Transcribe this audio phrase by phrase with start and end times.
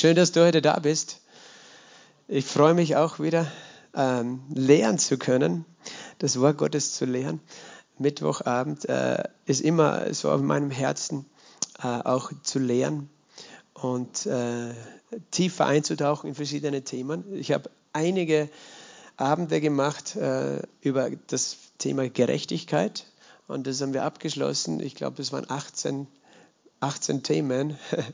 [0.00, 1.22] Schön, dass du heute da bist.
[2.28, 3.50] Ich freue mich auch wieder,
[3.96, 5.64] ähm, lehren zu können,
[6.18, 7.40] das Wort Gottes zu lehren.
[7.98, 11.26] Mittwochabend äh, ist immer so auf meinem Herzen,
[11.82, 13.10] äh, auch zu lehren
[13.74, 14.72] und äh,
[15.32, 17.34] tiefer einzutauchen in verschiedene Themen.
[17.34, 18.48] Ich habe einige
[19.16, 23.04] Abende gemacht äh, über das Thema Gerechtigkeit
[23.48, 24.78] und das haben wir abgeschlossen.
[24.78, 26.06] Ich glaube, es waren 18
[26.80, 27.78] 18 Themen.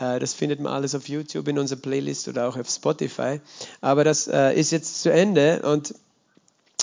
[0.00, 3.40] Äh, das findet man alles auf YouTube in unserer Playlist oder auch auf Spotify.
[3.80, 5.94] Aber das äh, ist jetzt zu Ende und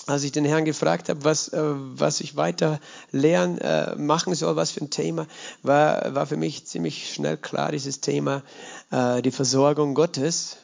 [0.07, 2.79] als ich den Herrn gefragt habe, was, äh, was ich weiter
[3.11, 3.59] lernen
[3.97, 5.27] machen soll, was für ein Thema,
[5.61, 8.43] war, war für mich ziemlich schnell klar dieses Thema,
[8.91, 10.55] die Versorgung Gottes.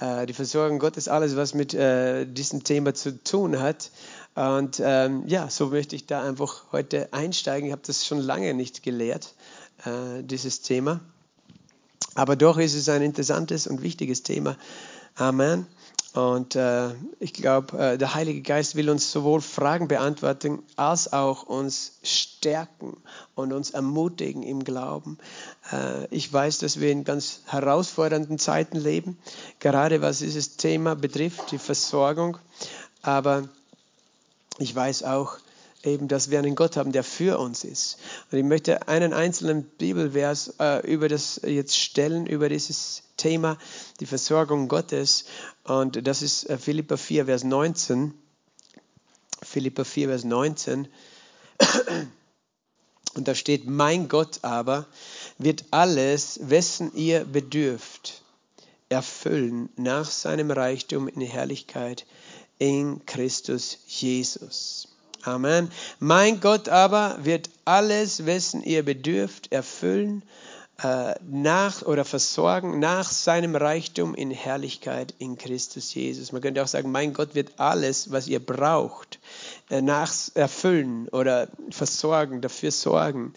[0.00, 3.90] Die Versorgung Gottes, alles, was mit diesem Thema zu tun hat.
[4.34, 7.68] Und ähm, ja, so möchte ich da einfach heute einsteigen.
[7.68, 9.34] Ich habe das schon lange nicht gelehrt
[9.84, 11.00] äh, dieses Thema.
[12.14, 14.56] Aber doch ist es ein interessantes und wichtiges Thema.
[15.16, 15.66] Amen.
[16.16, 21.42] Und äh, ich glaube, äh, der Heilige Geist will uns sowohl Fragen beantworten, als auch
[21.42, 22.96] uns stärken
[23.34, 25.18] und uns ermutigen im Glauben.
[25.70, 29.18] Äh, ich weiß, dass wir in ganz herausfordernden Zeiten leben,
[29.58, 32.38] gerade was dieses Thema betrifft, die Versorgung.
[33.02, 33.46] Aber
[34.58, 35.36] ich weiß auch,
[35.86, 37.98] eben, dass wir einen Gott haben, der für uns ist.
[38.30, 43.58] Und ich möchte einen einzelnen Bibelvers äh, über das jetzt stellen, über dieses Thema,
[44.00, 45.24] die Versorgung Gottes.
[45.64, 48.12] Und das ist äh, Philippa 4, Vers 19.
[49.42, 50.88] Philippa 4, Vers 19.
[53.14, 54.86] Und da steht, mein Gott aber
[55.38, 58.22] wird alles, wessen ihr bedürft,
[58.90, 62.04] erfüllen nach seinem Reichtum in Herrlichkeit
[62.58, 64.95] in Christus Jesus.
[65.26, 65.70] Amen.
[65.98, 70.22] Mein Gott aber wird alles, wessen ihr bedürft, erfüllen
[70.82, 76.30] äh, nach oder versorgen nach seinem Reichtum in Herrlichkeit in Christus Jesus.
[76.30, 79.18] Man könnte auch sagen, mein Gott wird alles, was ihr braucht,
[79.68, 83.32] äh, nach erfüllen oder versorgen, dafür sorgen,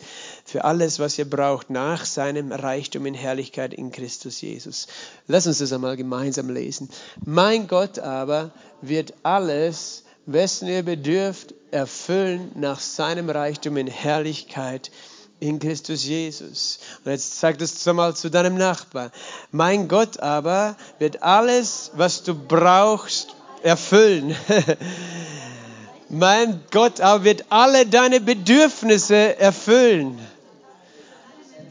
[0.46, 4.88] für alles, was ihr braucht, nach seinem Reichtum in Herrlichkeit in Christus Jesus.
[5.26, 6.90] Lass uns das einmal gemeinsam lesen.
[7.26, 10.04] Mein Gott aber wird alles,
[10.34, 14.92] wessen ihr bedürft, erfüllen nach seinem Reichtum in Herrlichkeit
[15.40, 16.80] in Christus Jesus.
[17.04, 19.12] Und jetzt sag das mal zu deinem Nachbarn.
[19.52, 24.36] Mein Gott aber wird alles, was du brauchst, erfüllen.
[26.10, 30.20] mein Gott aber wird alle deine Bedürfnisse erfüllen.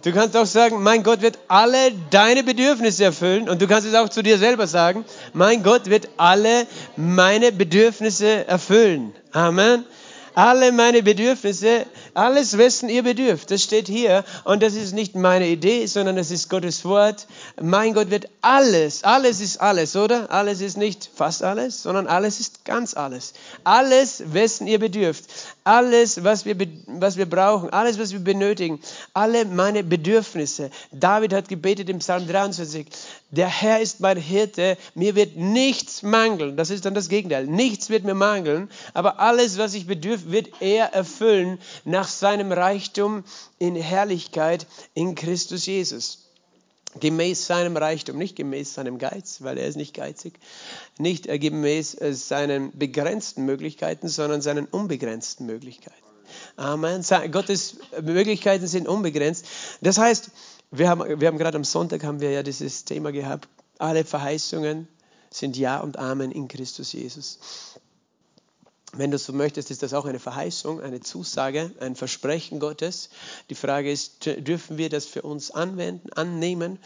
[0.02, 3.48] Du kannst auch sagen, mein Gott wird alle deine Bedürfnisse erfüllen.
[3.48, 6.66] Und du kannst es auch zu dir selber sagen, mein Gott wird alle
[6.96, 9.12] meine Bedürfnisse erfüllen.
[9.32, 9.84] Amen
[10.38, 11.84] alle meine Bedürfnisse,
[12.18, 14.24] alles, wessen ihr bedürft, das steht hier.
[14.44, 17.28] Und das ist nicht meine Idee, sondern das ist Gottes Wort.
[17.60, 20.30] Mein Gott wird alles, alles ist alles, oder?
[20.30, 23.34] Alles ist nicht fast alles, sondern alles ist ganz alles.
[23.62, 25.24] Alles, wessen ihr bedürft,
[25.62, 26.56] alles, was wir,
[26.86, 28.80] was wir brauchen, alles, was wir benötigen,
[29.14, 30.70] alle meine Bedürfnisse.
[30.90, 32.86] David hat gebetet im Psalm 23,
[33.30, 36.56] der Herr ist mein Hirte, mir wird nichts mangeln.
[36.56, 37.46] Das ist dann das Gegenteil.
[37.46, 43.24] Nichts wird mir mangeln, aber alles, was ich bedürfe, wird er erfüllen nach seinem Reichtum
[43.58, 46.24] in Herrlichkeit in Christus Jesus.
[46.98, 50.38] Gemäß seinem Reichtum, nicht gemäß seinem Geiz, weil er ist nicht geizig,
[50.98, 55.96] nicht gemäß äh, seinen begrenzten Möglichkeiten, sondern seinen unbegrenzten Möglichkeiten.
[56.56, 57.04] Amen.
[57.30, 59.46] Gottes Möglichkeiten sind unbegrenzt.
[59.80, 60.30] Das heißt,
[60.70, 63.48] wir haben, wir haben gerade am Sonntag haben wir ja dieses Thema gehabt.
[63.78, 64.88] Alle Verheißungen
[65.30, 67.38] sind Ja und Amen in Christus Jesus.
[68.94, 73.10] Wenn du so möchtest, ist das auch eine Verheißung, eine Zusage, ein Versprechen Gottes.
[73.50, 76.78] Die Frage ist, dürfen wir das für uns anwenden, annehmen?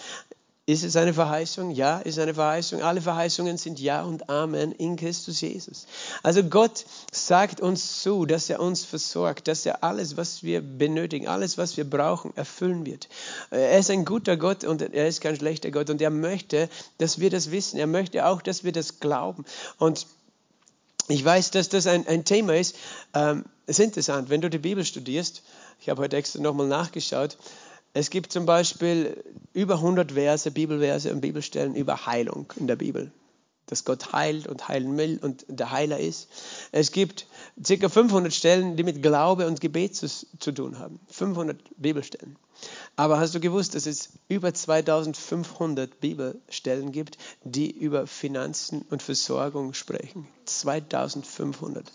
[0.64, 1.72] Ist es eine Verheißung?
[1.72, 2.82] Ja, ist eine Verheißung.
[2.82, 5.86] Alle Verheißungen sind Ja und Amen in Christus Jesus.
[6.22, 11.26] Also Gott sagt uns zu, dass er uns versorgt, dass er alles, was wir benötigen,
[11.26, 13.08] alles, was wir brauchen, erfüllen wird.
[13.50, 16.68] Er ist ein guter Gott und er ist kein schlechter Gott und er möchte,
[16.98, 17.78] dass wir das wissen.
[17.78, 19.44] Er möchte auch, dass wir das glauben.
[19.78, 20.06] Und
[21.08, 22.76] ich weiß, dass das ein, ein Thema ist.
[23.14, 25.42] Ähm, es ist interessant, wenn du die Bibel studierst.
[25.80, 27.38] Ich habe heute extra nochmal nachgeschaut.
[27.94, 29.22] Es gibt zum Beispiel
[29.52, 33.12] über 100 Verse, Bibelverse und Bibelstellen über Heilung in der Bibel.
[33.66, 36.28] Dass Gott heilt und heilen will und der Heiler ist.
[36.72, 37.26] Es gibt
[37.66, 37.88] ca.
[37.88, 41.00] 500 Stellen, die mit Glaube und Gebet zu, zu tun haben.
[41.08, 42.36] 500 Bibelstellen.
[42.96, 49.72] Aber hast du gewusst, dass es über 2500 Bibelstellen gibt, die über Finanzen und Versorgung
[49.72, 50.28] sprechen?
[50.44, 51.90] 2500.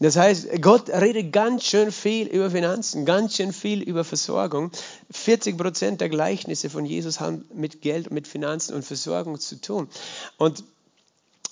[0.00, 4.72] Das heißt, Gott redet ganz schön viel über Finanzen, ganz schön viel über Versorgung.
[5.10, 9.88] 40 Prozent der Gleichnisse von Jesus haben mit Geld, mit Finanzen und Versorgung zu tun.
[10.36, 10.64] Und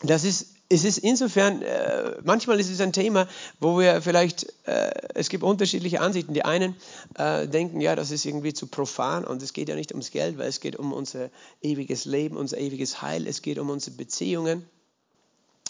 [0.02, 3.28] das ist es ist insofern, äh, manchmal ist es ein Thema,
[3.60, 6.32] wo wir vielleicht, äh, es gibt unterschiedliche Ansichten.
[6.32, 6.74] Die einen
[7.16, 10.38] äh, denken, ja, das ist irgendwie zu profan und es geht ja nicht ums Geld,
[10.38, 11.28] weil es geht um unser
[11.60, 14.64] ewiges Leben, unser ewiges Heil, es geht um unsere Beziehungen.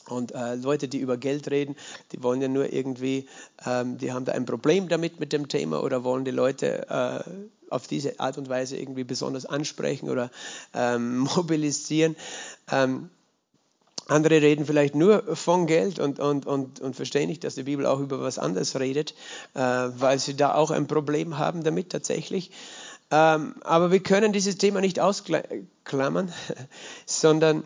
[0.08, 1.76] Und äh, Leute, die über Geld reden,
[2.12, 3.28] die wollen ja nur irgendwie,
[3.66, 7.30] ähm, die haben da ein Problem damit mit dem Thema oder wollen die Leute äh,
[7.70, 10.30] auf diese Art und Weise irgendwie besonders ansprechen oder
[10.74, 12.14] ähm, mobilisieren.
[12.70, 13.10] Ähm,
[14.08, 17.86] andere reden vielleicht nur von Geld und, und, und, und verstehen nicht, dass die Bibel
[17.86, 19.14] auch über was anderes redet,
[19.54, 22.50] äh, weil sie da auch ein Problem haben damit tatsächlich.
[23.10, 26.32] Ähm, aber wir können dieses Thema nicht ausklammern,
[27.06, 27.62] sondern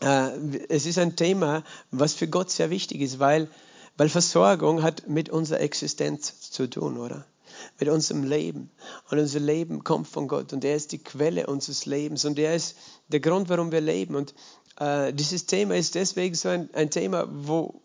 [0.00, 0.30] äh,
[0.68, 3.48] es ist ein Thema, was für Gott sehr wichtig ist, weil,
[3.96, 7.26] weil Versorgung hat mit unserer Existenz zu tun, oder?
[7.78, 8.70] Mit unserem Leben.
[9.10, 12.54] Und unser Leben kommt von Gott und er ist die Quelle unseres Lebens und er
[12.54, 12.76] ist
[13.08, 14.14] der Grund, warum wir leben.
[14.14, 14.34] Und
[14.80, 17.80] äh, dieses Thema ist deswegen so ein, ein Thema, wo,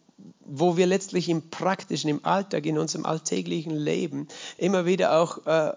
[0.46, 5.74] wo wir letztlich im praktischen, im Alltag, in unserem alltäglichen Leben immer wieder auch äh,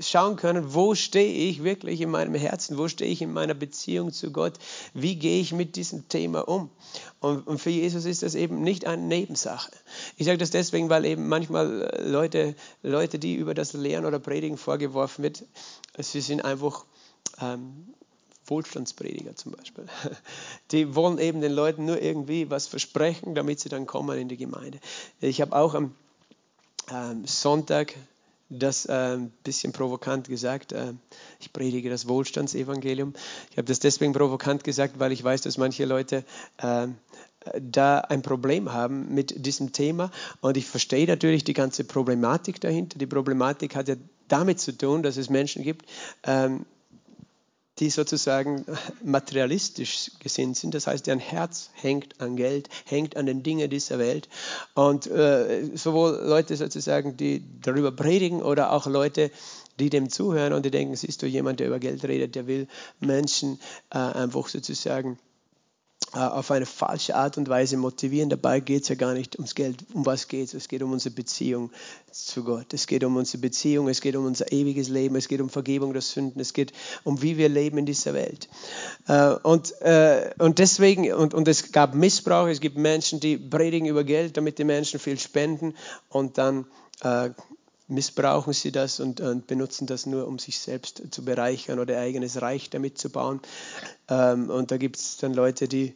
[0.00, 4.12] schauen können, wo stehe ich wirklich in meinem Herzen, wo stehe ich in meiner Beziehung
[4.12, 4.54] zu Gott,
[4.92, 6.70] wie gehe ich mit diesem Thema um.
[7.20, 9.70] Und, und für Jesus ist das eben nicht eine Nebensache.
[10.16, 14.18] Ich sage das deswegen, weil eben manchmal äh, Leute, Leute, die über das Lehren oder
[14.18, 15.44] Predigen vorgeworfen wird,
[15.96, 16.84] sie sind einfach
[17.40, 17.94] ähm,
[18.46, 19.86] Wohlstandsprediger zum Beispiel.
[20.70, 24.36] Die wollen eben den Leuten nur irgendwie was versprechen, damit sie dann kommen in die
[24.36, 24.78] Gemeinde.
[25.20, 25.94] Ich habe auch am
[26.90, 27.94] ähm, Sonntag
[28.48, 30.72] das ein äh, bisschen provokant gesagt.
[30.72, 30.92] Äh,
[31.40, 33.14] ich predige das Wohlstandsevangelium.
[33.50, 36.24] Ich habe das deswegen provokant gesagt, weil ich weiß, dass manche Leute
[36.58, 36.86] äh,
[37.60, 40.10] da ein Problem haben mit diesem Thema.
[40.40, 42.98] Und ich verstehe natürlich die ganze Problematik dahinter.
[42.98, 43.96] Die Problematik hat ja
[44.28, 45.86] damit zu tun, dass es Menschen gibt,
[46.24, 46.66] ähm,
[47.78, 48.64] die sozusagen
[49.04, 50.74] materialistisch gesinnt sind.
[50.74, 54.28] Das heißt, deren Herz hängt an Geld, hängt an den Dingen dieser Welt.
[54.74, 59.30] Und äh, sowohl Leute sozusagen, die darüber predigen oder auch Leute,
[59.78, 62.66] die dem zuhören und die denken, siehst du, jemand, der über Geld redet, der will
[63.00, 65.18] Menschen äh, einfach sozusagen
[66.12, 68.30] auf eine falsche Art und Weise motivieren.
[68.30, 69.84] Dabei geht es ja gar nicht ums Geld.
[69.92, 70.54] Um was geht es?
[70.54, 71.70] Es geht um unsere Beziehung
[72.10, 72.72] zu Gott.
[72.72, 75.92] Es geht um unsere Beziehung, es geht um unser ewiges Leben, es geht um Vergebung
[75.92, 76.72] der Sünden, es geht
[77.04, 78.48] um wie wir leben in dieser Welt.
[79.08, 83.88] Äh, und, äh, und deswegen, und, und es gab Missbrauch, es gibt Menschen, die predigen
[83.88, 85.74] über Geld, damit die Menschen viel spenden
[86.08, 86.66] und dann
[87.88, 92.00] missbrauchen sie das und, und, benutzen das nur, um sich selbst zu bereichern oder ihr
[92.00, 93.40] eigenes Reich damit zu bauen.
[94.08, 95.94] Ähm, und da gibt es dann Leute, die,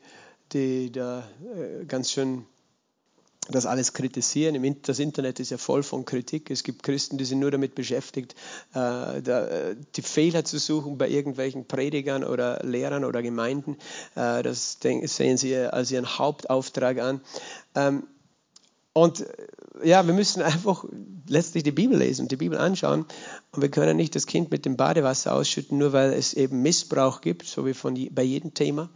[0.53, 2.47] die da äh, ganz schön
[3.51, 4.77] das alles kritisieren.
[4.83, 6.51] Das Internet ist ja voll von Kritik.
[6.51, 8.35] Es gibt Christen, die sind nur damit beschäftigt,
[8.75, 13.77] äh, die Fehler zu suchen bei irgendwelchen Predigern oder Lehrern oder Gemeinden.
[14.15, 17.21] Äh, das sehen sie als ihren Hauptauftrag an.
[18.93, 19.25] Und
[19.83, 20.85] ja, wir müssen einfach
[21.29, 23.07] letztlich die Bibel lesen, die Bibel anschauen.
[23.53, 27.21] Und wir können nicht das Kind mit dem Badewasser ausschütten, nur weil es eben Missbrauch
[27.21, 28.91] gibt, so wie von, bei jedem Thema.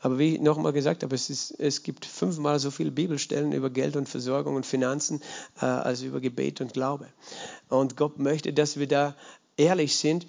[0.00, 3.70] Aber wie ich nochmal gesagt habe, es, ist, es gibt fünfmal so viele Bibelstellen über
[3.70, 5.20] Geld und Versorgung und Finanzen
[5.60, 7.08] äh, als über Gebet und Glaube.
[7.68, 9.16] Und Gott möchte, dass wir da
[9.56, 10.26] ehrlich sind.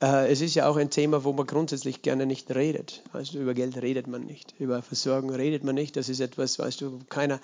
[0.00, 3.02] Äh, es ist ja auch ein Thema, wo man grundsätzlich gerne nicht redet.
[3.12, 5.96] Also über Geld redet man nicht, über Versorgung redet man nicht.
[5.96, 7.40] Das ist etwas, weißt du, keiner,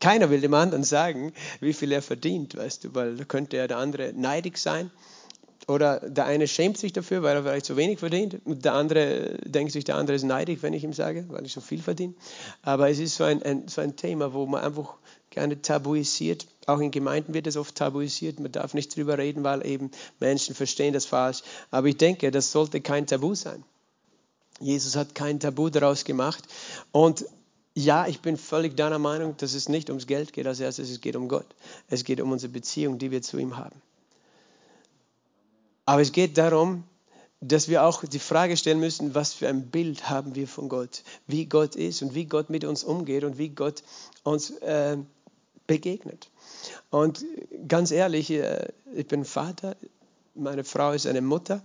[0.00, 3.66] keiner will dem anderen sagen, wie viel er verdient, weißt du, weil da könnte ja
[3.66, 4.90] der andere neidig sein.
[5.68, 8.38] Oder der eine schämt sich dafür, weil er vielleicht so wenig verdient.
[8.44, 11.52] Und der andere denkt sich, der andere ist neidig, wenn ich ihm sage, weil ich
[11.52, 12.14] so viel verdiene.
[12.62, 14.94] Aber es ist so ein, ein, so ein Thema, wo man einfach
[15.28, 16.46] gerne tabuisiert.
[16.66, 18.40] Auch in Gemeinden wird es oft tabuisiert.
[18.40, 21.42] Man darf nicht drüber reden, weil eben Menschen verstehen das falsch.
[21.70, 23.62] Aber ich denke, das sollte kein Tabu sein.
[24.58, 26.44] Jesus hat kein Tabu daraus gemacht.
[26.90, 27.24] Und
[27.84, 31.00] ja, ich bin völlig deiner Meinung, dass es nicht ums Geld geht als erstes, es
[31.00, 31.46] geht um Gott.
[31.88, 33.80] Es geht um unsere Beziehung, die wir zu ihm haben.
[35.86, 36.84] Aber es geht darum,
[37.40, 41.02] dass wir auch die Frage stellen müssen, was für ein Bild haben wir von Gott,
[41.26, 43.82] wie Gott ist und wie Gott mit uns umgeht und wie Gott
[44.22, 44.98] uns äh,
[45.66, 46.28] begegnet.
[46.90, 47.24] Und
[47.66, 49.76] ganz ehrlich, äh, ich bin Vater,
[50.34, 51.62] meine Frau ist eine Mutter.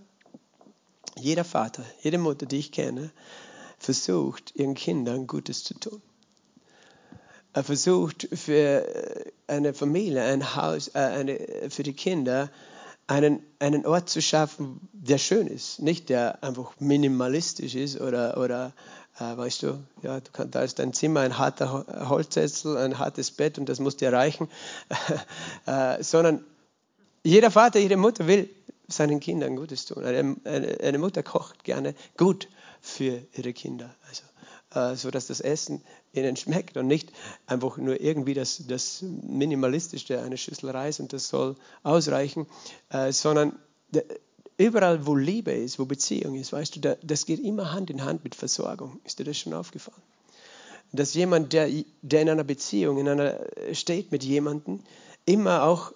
[1.18, 3.10] Jeder Vater, jede Mutter, die ich kenne,
[3.86, 6.02] versucht, ihren Kindern Gutes zu tun.
[7.52, 8.84] Er versucht für
[9.46, 11.38] eine Familie, ein Haus, äh, eine,
[11.70, 12.50] für die Kinder
[13.06, 18.72] einen, einen Ort zu schaffen, der schön ist, nicht der einfach minimalistisch ist oder, oder
[19.20, 23.30] äh, weißt du, ja, du kannst, da ist dein Zimmer ein harter Holzsessel, ein hartes
[23.30, 24.48] Bett und das muss dir reichen,
[25.66, 26.44] äh, sondern
[27.22, 28.50] jeder Vater, jede Mutter will
[28.88, 30.04] seinen Kindern Gutes tun.
[30.04, 32.48] Eine, eine, eine Mutter kocht gerne gut
[32.86, 33.94] für ihre Kinder.
[34.08, 34.22] Also
[34.74, 37.12] äh, so dass das Essen ihnen schmeckt und nicht
[37.46, 42.46] einfach nur irgendwie das, das Minimalistische, eine Schüssel Reis und das soll ausreichen,
[42.90, 43.58] äh, sondern
[44.56, 48.24] überall, wo Liebe ist, wo Beziehung ist, weißt du, das geht immer Hand in Hand
[48.24, 49.00] mit Versorgung.
[49.04, 50.02] Ist dir das schon aufgefallen?
[50.92, 51.68] Dass jemand, der,
[52.02, 53.40] der in einer Beziehung, in einer
[53.72, 54.80] steht mit jemandem,
[55.24, 55.92] immer auch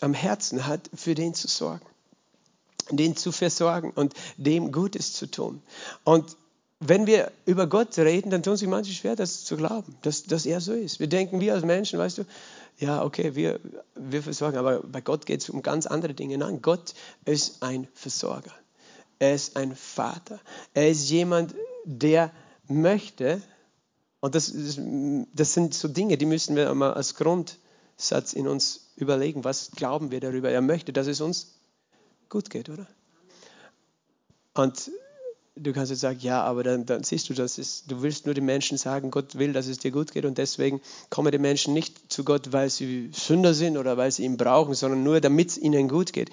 [0.00, 1.84] am Herzen hat, für den zu sorgen,
[2.90, 5.62] den zu versorgen und dem Gutes zu tun.
[6.04, 6.36] Und
[6.80, 10.46] wenn wir über Gott reden, dann tun sich manche schwer, das zu glauben, dass, dass
[10.46, 10.98] er so ist.
[10.98, 12.24] Wir denken, wir als Menschen, weißt du,
[12.78, 13.60] ja, okay, wir,
[13.94, 16.38] wir versorgen, aber bei Gott geht es um ganz andere Dinge.
[16.38, 16.94] Nein, Gott
[17.26, 18.52] ist ein Versorger.
[19.18, 20.40] Er ist ein Vater.
[20.72, 22.32] Er ist jemand, der
[22.66, 23.42] möchte,
[24.20, 29.44] und das, das, sind so Dinge, die müssen wir einmal als Grundsatz in uns überlegen.
[29.44, 30.50] Was glauben wir darüber?
[30.50, 31.59] Er möchte, dass es uns
[32.30, 32.86] gut geht, oder?
[34.54, 34.90] Und
[35.56, 38.34] du kannst jetzt sagen, ja, aber dann, dann siehst du, dass es, du willst nur
[38.34, 41.74] den Menschen sagen, Gott will, dass es dir gut geht und deswegen kommen die Menschen
[41.74, 45.50] nicht zu Gott, weil sie Sünder sind oder weil sie ihn brauchen, sondern nur, damit
[45.50, 46.30] es ihnen gut geht.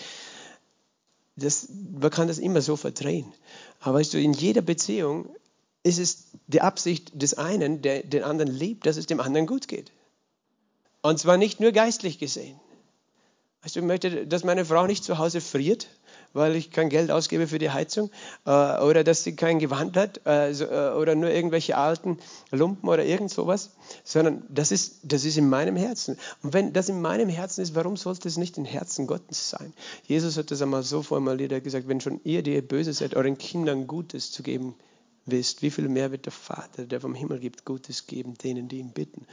[1.35, 3.31] Das, man kann das immer so verdrehen.
[3.79, 5.35] Aber weißt du, in jeder Beziehung
[5.83, 9.67] ist es die Absicht des einen, der den anderen liebt, dass es dem anderen gut
[9.67, 9.91] geht.
[11.01, 12.59] Und zwar nicht nur geistlich gesehen.
[13.63, 15.87] Weißt du, ich möchte, dass meine Frau nicht zu Hause friert
[16.33, 18.09] weil ich kein Geld ausgebe für die Heizung
[18.45, 22.19] äh, oder dass sie kein Gewand hat äh, so, äh, oder nur irgendwelche alten
[22.51, 23.71] Lumpen oder irgend sowas,
[24.03, 26.17] sondern das ist, das ist in meinem Herzen.
[26.43, 29.73] Und wenn das in meinem Herzen ist, warum sollte es nicht im Herzen Gottes sein?
[30.03, 32.93] Jesus hat das einmal so formuliert, er hat gesagt, wenn schon ihr, die ihr böse
[32.93, 34.75] seid, euren Kindern Gutes zu geben
[35.25, 38.79] wisst, wie viel mehr wird der Vater, der vom Himmel gibt, Gutes geben, denen, die
[38.79, 39.25] ihn bitten.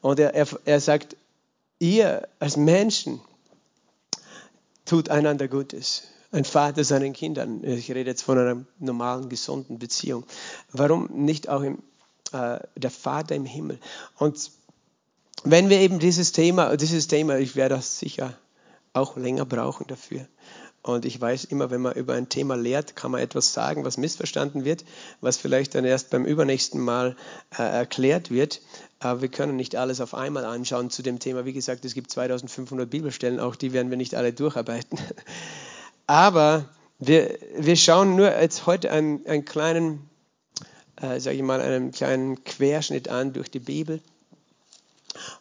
[0.00, 1.16] Und er, er, er sagt,
[1.78, 3.20] ihr als Menschen
[4.88, 7.64] tut einander Gutes ein Vater seinen Kindern.
[7.64, 10.24] Ich rede jetzt von einer normalen, gesunden Beziehung.
[10.72, 11.78] Warum nicht auch im,
[12.32, 13.78] äh, der Vater im Himmel?
[14.18, 14.50] Und
[15.44, 18.34] wenn wir eben dieses Thema, dieses Thema, ich werde das sicher
[18.92, 20.26] auch länger brauchen dafür.
[20.82, 23.98] Und ich weiß immer, wenn man über ein Thema lehrt, kann man etwas sagen, was
[23.98, 24.84] missverstanden wird,
[25.20, 27.16] was vielleicht dann erst beim übernächsten Mal
[27.58, 28.60] äh, erklärt wird.
[29.00, 31.44] Aber wir können nicht alles auf einmal anschauen zu dem Thema.
[31.44, 34.98] Wie gesagt, es gibt 2500 Bibelstellen, auch die werden wir nicht alle durcharbeiten.
[36.06, 40.10] Aber wir, wir schauen nur jetzt heute einen, einen kleinen,
[40.96, 44.00] äh, sage ich mal, einen kleinen Querschnitt an durch die Bibel,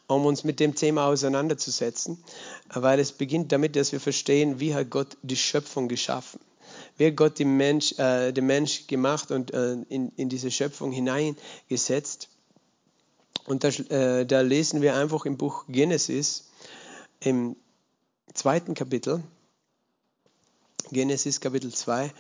[0.06, 2.24] um uns mit dem Thema auseinanderzusetzen,
[2.70, 6.40] weil es beginnt damit, dass wir verstehen, wie hat Gott die Schöpfung geschaffen.
[6.98, 10.92] Wie hat Gott den Mensch, äh, den Mensch gemacht und äh, in, in diese Schöpfung
[10.92, 12.30] hineingesetzt.
[13.48, 16.50] Und da, äh, da lesen wir einfach im Buch Genesis
[17.22, 17.56] im
[18.34, 19.24] zweiten Kapitel,
[20.92, 22.12] Genesis Kapitel 2, äh,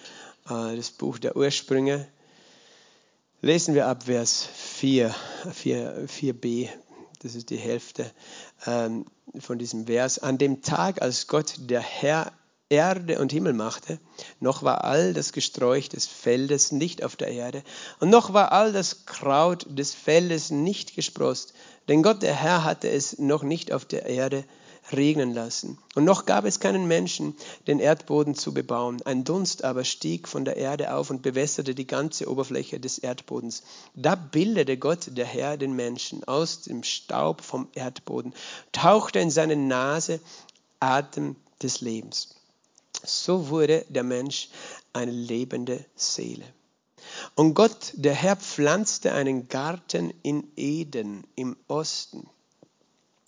[0.46, 2.07] das Buch der Ursprünge.
[3.41, 5.13] Lesen wir ab Vers 4,
[5.51, 6.69] 4, 4b,
[7.19, 8.10] das ist die Hälfte
[8.65, 9.05] ähm,
[9.38, 10.19] von diesem Vers.
[10.19, 12.31] An dem Tag, als Gott der Herr
[12.69, 14.00] Erde und Himmel machte,
[14.39, 17.63] noch war all das Gesträuch des Feldes nicht auf der Erde,
[18.00, 21.53] und noch war all das Kraut des Feldes nicht gesprost,
[21.88, 24.43] denn Gott der Herr hatte es noch nicht auf der Erde
[24.91, 25.77] regnen lassen.
[25.95, 27.36] Und noch gab es keinen Menschen,
[27.67, 29.01] den Erdboden zu bebauen.
[29.03, 33.63] Ein Dunst aber stieg von der Erde auf und bewässerte die ganze Oberfläche des Erdbodens.
[33.95, 38.33] Da bildete Gott, der Herr, den Menschen aus dem Staub vom Erdboden,
[38.71, 40.19] tauchte in seine Nase
[40.79, 42.37] Atem des Lebens.
[43.04, 44.50] So wurde der Mensch
[44.94, 46.46] eine lebende Seele.
[47.36, 52.30] Und Gott, der Herr, pflanzte einen Garten in Eden im Osten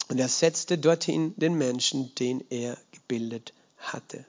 [0.09, 4.25] und er setzte dorthin den Menschen, den er gebildet hatte.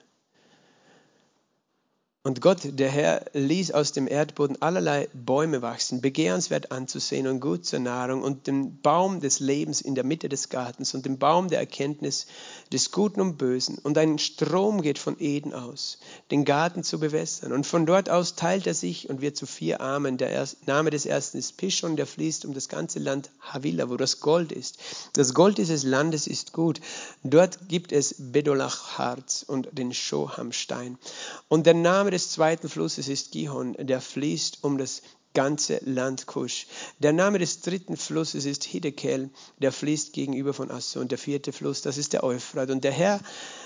[2.23, 7.65] Und Gott, der Herr, ließ aus dem Erdboden allerlei Bäume wachsen, begehrenswert anzusehen und gut
[7.65, 11.47] zur Nahrung, und den Baum des Lebens in der Mitte des Gartens und den Baum
[11.47, 12.27] der Erkenntnis
[12.71, 13.79] des Guten und Bösen.
[13.79, 15.97] Und ein Strom geht von Eden aus,
[16.29, 17.53] den Garten zu bewässern.
[17.53, 20.17] Und von dort aus teilt er sich und wird zu vier Armen.
[20.17, 23.97] Der erste, Name des ersten ist Pishon, der fließt um das ganze Land Havila, wo
[23.97, 24.77] das Gold ist.
[25.13, 26.81] Das Gold dieses Landes ist gut.
[27.23, 30.99] Dort gibt es Bedolachharz und den Shohamstein.
[31.47, 35.01] Und der Name des zweiten Flusses ist Gihon, der fließt um das
[35.33, 36.67] ganze Land Kusch.
[36.99, 41.01] Der Name des dritten Flusses ist Hiddekel, der fließt gegenüber von Assur.
[41.01, 42.69] Und der vierte Fluss, das ist der Euphrat.
[42.69, 43.19] Und der Herr,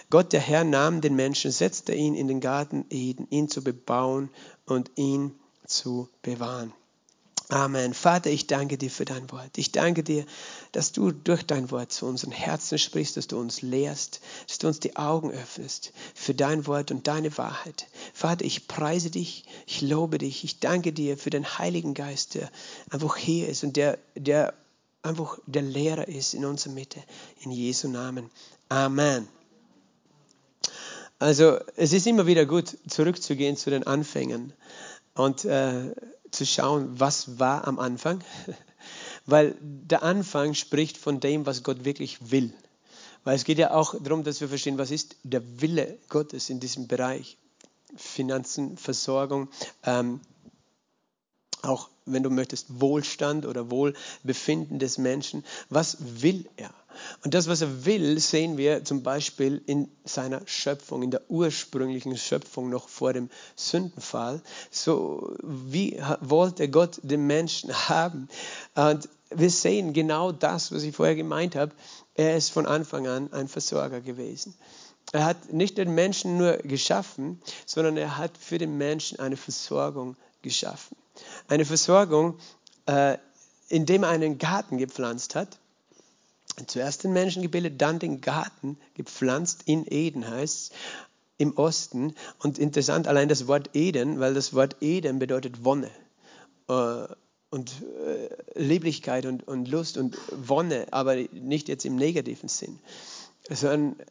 [0.10, 4.30] Gott, der Herr, nahm den Menschen, setzte ihn in den Garten Eden, ihn zu bebauen
[4.66, 5.34] und ihn
[5.66, 6.74] zu bewahren.
[7.50, 7.94] Amen.
[7.94, 9.58] Vater, ich danke dir für dein Wort.
[9.58, 10.26] Ich danke dir,
[10.72, 14.68] dass du durch dein Wort zu unseren Herzen sprichst, dass du uns lehrst, dass du
[14.68, 17.86] uns die Augen öffnest für dein Wort und deine Wahrheit.
[18.16, 22.50] Vater, ich preise dich, ich lobe dich, ich danke dir für den Heiligen Geist, der
[22.90, 24.56] einfach hier ist und der, der
[25.04, 27.04] einfach der Lehrer ist in unserer Mitte.
[27.42, 28.32] In Jesu Namen.
[28.70, 29.28] Amen.
[31.20, 34.52] Also es ist immer wieder gut, zurückzugehen zu den Anfängen
[35.14, 35.92] und äh,
[36.36, 38.24] zu schauen, was war am Anfang,
[39.26, 42.54] weil der Anfang spricht von dem, was Gott wirklich will.
[43.24, 46.60] Weil es geht ja auch darum, dass wir verstehen, was ist der Wille Gottes in
[46.60, 47.38] diesem Bereich.
[47.98, 49.48] Finanzen, Versorgung,
[49.84, 50.20] ähm,
[51.62, 55.44] auch wenn du möchtest, Wohlstand oder Wohlbefinden des Menschen.
[55.70, 56.74] Was will er?
[57.24, 62.18] Und das, was er will, sehen wir zum Beispiel in seiner Schöpfung, in der ursprünglichen
[62.18, 64.42] Schöpfung noch vor dem Sündenfall.
[64.72, 68.30] So wie wollte Gott den Menschen haben?
[68.76, 71.74] Und wir sehen genau das, was ich vorher gemeint habe.
[72.14, 74.56] Er ist von Anfang an ein Versorger gewesen.
[75.12, 80.16] Er hat nicht den Menschen nur geschaffen, sondern er hat für den Menschen eine Versorgung
[80.46, 80.96] geschaffen.
[81.50, 82.38] Eine Versorgung,
[82.86, 83.18] äh,
[83.68, 85.60] indem er einen Garten gepflanzt hat.
[86.68, 90.78] Zuerst den Menschen gebildet, dann den Garten gepflanzt in Eden heißt es
[91.38, 92.16] im Osten.
[92.40, 95.92] Und interessant allein das Wort Eden, weil das Wort Eden bedeutet Wonne.
[96.70, 97.08] Äh,
[97.50, 97.72] und
[98.06, 102.80] äh, Lieblichkeit und, und Lust und Wonne, aber nicht jetzt im negativen Sinn.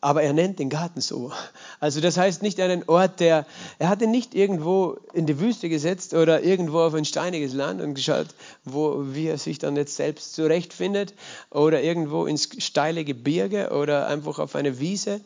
[0.00, 1.32] Aber er nennt den Garten so.
[1.80, 3.46] Also das heißt nicht einen Ort, der,
[3.80, 7.80] er hat ihn nicht irgendwo in die Wüste gesetzt oder irgendwo auf ein steiniges Land
[7.80, 8.28] und geschaut,
[8.64, 11.14] wo, wie er sich dann jetzt selbst zurechtfindet
[11.50, 15.20] oder irgendwo ins steile Gebirge oder einfach auf eine Wiese,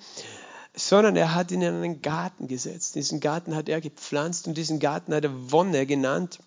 [0.74, 2.94] sondern er hat ihn in einen Garten gesetzt.
[2.94, 6.38] Diesen Garten hat er gepflanzt und diesen Garten hat er Wonne genannt.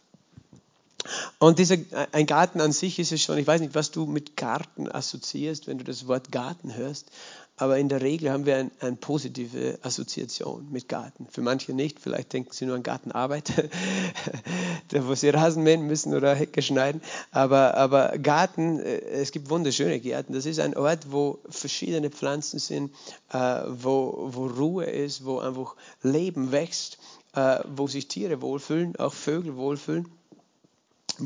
[1.40, 1.78] Und dieser,
[2.12, 5.68] ein Garten an sich ist es schon, ich weiß nicht, was du mit Garten assoziierst,
[5.68, 7.08] wenn du das Wort Garten hörst,
[7.58, 11.28] aber in der Regel haben wir ein, eine positive Assoziation mit Garten.
[11.30, 13.70] Für manche nicht, vielleicht denken sie nur an Gartenarbeit,
[14.92, 17.02] wo sie Rasen mähen müssen oder Hecke schneiden.
[17.32, 20.34] Aber, aber Garten, äh, es gibt wunderschöne Gärten.
[20.34, 22.92] Das ist ein Ort, wo verschiedene Pflanzen sind,
[23.32, 23.38] äh,
[23.68, 26.98] wo, wo Ruhe ist, wo einfach Leben wächst,
[27.36, 30.08] äh, wo sich Tiere wohlfühlen, auch Vögel wohlfühlen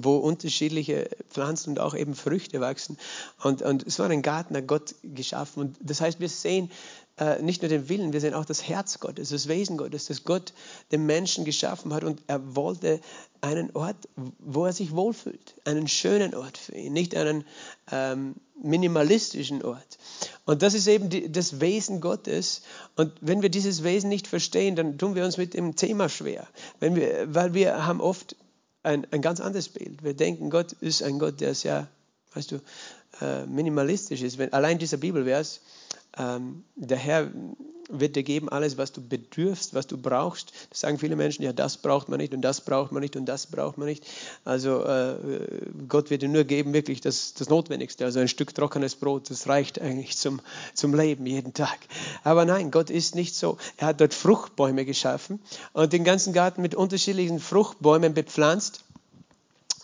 [0.04, 2.98] wo unterschiedliche Pflanzen und auch eben Früchte wachsen.
[3.42, 5.62] Und, und so einen Garten hat Gott geschaffen.
[5.62, 6.72] Und das heißt, wir sehen
[7.18, 10.24] äh, nicht nur den Willen, wir sehen auch das Herz Gottes, das Wesen Gottes, das
[10.24, 10.54] Gott
[10.92, 12.04] den Menschen geschaffen hat.
[12.04, 13.00] Und er wollte
[13.42, 17.46] einen Ort, wo er sich wohlfühlt, einen schönen Ort für ihn, nicht einen
[17.92, 19.98] ähm, minimalistischen Ort.
[20.46, 22.62] Und das ist eben die, das Wesen Gottes.
[22.96, 26.48] Und wenn wir dieses Wesen nicht verstehen, dann tun wir uns mit dem Thema schwer.
[26.80, 28.36] Wenn wir, weil wir haben oft
[28.86, 30.04] ein, ein ganz anderes Bild.
[30.04, 31.88] Wir denken, Gott ist ein Gott, der sehr,
[32.34, 32.62] weißt du,
[33.22, 34.38] äh, minimalistisch ist.
[34.38, 35.62] Wenn, allein dieser Bibelvers,
[36.18, 37.32] ähm, der Herr
[37.90, 40.54] wird dir geben alles, was du bedürfst, was du brauchst.
[40.70, 43.26] Das sagen viele Menschen, ja, das braucht man nicht und das braucht man nicht und
[43.26, 44.06] das braucht man nicht.
[44.44, 45.16] Also äh,
[45.88, 48.06] Gott wird dir nur geben, wirklich das, das Notwendigste.
[48.06, 50.42] Also ein Stück trockenes Brot, das reicht eigentlich zum,
[50.74, 51.78] zum Leben jeden Tag.
[52.24, 53.58] Aber nein, Gott ist nicht so.
[53.78, 55.40] Er hat dort Fruchtbäume geschaffen
[55.74, 58.85] und den ganzen Garten mit unterschiedlichen Fruchtbäumen bepflanzt.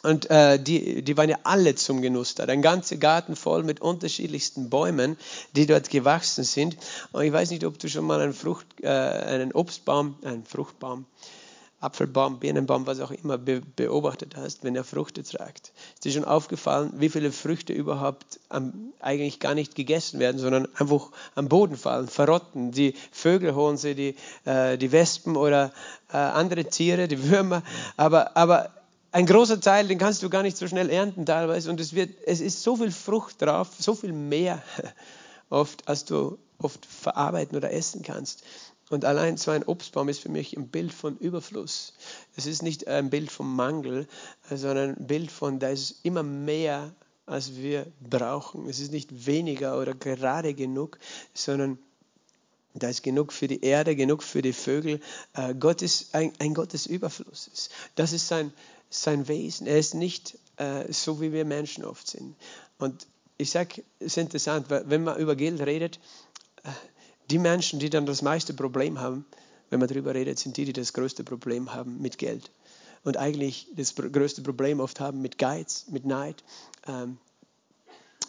[0.04, 2.46] Und äh, die, die waren ja alle zum Genuss da.
[2.46, 5.18] Ein ganzer Garten voll mit unterschiedlichsten Bäumen,
[5.56, 6.78] die dort gewachsen sind.
[7.12, 11.06] Und ich weiß nicht, ob du schon mal einen, Frucht, äh, einen Obstbaum, einen Fruchtbaum,
[11.82, 15.72] Apfelbaum, Birnenbaum, was auch immer be beobachtet hast, wenn er Früchte tragt.
[15.96, 20.68] Ist dir schon aufgefallen, wie viele Früchte überhaupt am, eigentlich gar nicht gegessen werden, sondern
[20.76, 22.72] einfach am Boden fallen, verrotten.
[22.72, 25.72] Die Vögel holen sie, die, äh, die Wespen oder
[26.14, 27.64] äh, andere Tiere, die Würmer.
[27.98, 28.70] Aber, aber
[29.12, 32.12] ein großer Teil, den kannst du gar nicht so schnell ernten teilweise und es, wird,
[32.26, 34.64] es ist so viel Frucht drauf, so viel mehr
[35.50, 38.44] oft, als du oft verarbeiten oder essen kannst.
[38.90, 41.94] Und allein so ein Obstbaum ist für mich ein Bild von Überfluss.
[42.36, 44.06] Es ist nicht ein Bild vom Mangel,
[44.50, 46.94] sondern ein Bild von, da ist immer mehr,
[47.26, 48.68] als wir brauchen.
[48.68, 51.00] Es ist nicht weniger oder gerade genug,
[51.34, 51.80] sondern
[52.74, 55.00] da ist genug für die Erde, genug für die Vögel.
[55.34, 57.70] Äh, Gott ist ein, ein Gott des Überflusses.
[57.96, 58.54] Das ist sein,
[58.92, 59.66] sein Wesen.
[59.66, 62.36] Er ist nicht äh, so, wie wir Menschen oft sind.
[62.78, 66.00] Und ich sage, es ist interessant, weil wenn man über Geld redet,
[66.64, 66.70] äh,
[67.32, 69.26] die Menschen, die dann das meiste Problem haben,
[69.70, 72.52] wenn man darüber redet, sind die, die das größte Problem haben mit Geld.
[73.04, 76.44] und eigentlich das größte Problem oft haben mit Geiz, mit Neid.
[76.88, 77.18] Ähm,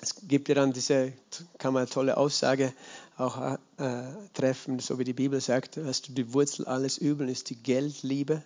[0.01, 1.13] es gibt ja dann diese,
[1.59, 2.73] kann man eine tolle Aussage
[3.19, 7.51] auch äh, treffen, so wie die Bibel sagt, weißt du, die Wurzel alles Übeln ist
[7.51, 8.43] die Geldliebe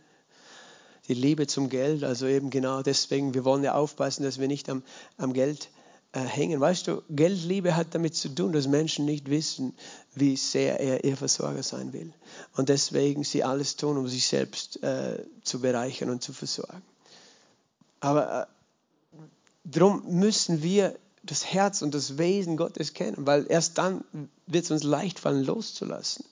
[1.09, 2.05] die Liebe zum Geld.
[2.05, 4.83] Also eben genau deswegen, wir wollen ja aufpassen, dass wir nicht am,
[5.17, 5.71] am Geld
[6.13, 6.61] äh, hängen.
[6.61, 9.75] Weißt du, Geldliebe hat damit zu tun, dass Menschen nicht wissen,
[10.15, 12.13] wie sehr er ihr Versorger sein will.
[12.57, 16.83] Und deswegen sie alles tun, um sich selbst äh, zu bereichern und zu versorgen.
[18.01, 19.19] Aber äh,
[19.65, 24.05] darum müssen wir das Herz und das Wesen Gottes kennen, weil erst dann
[24.47, 26.25] wird es uns leicht fallen, loszulassen.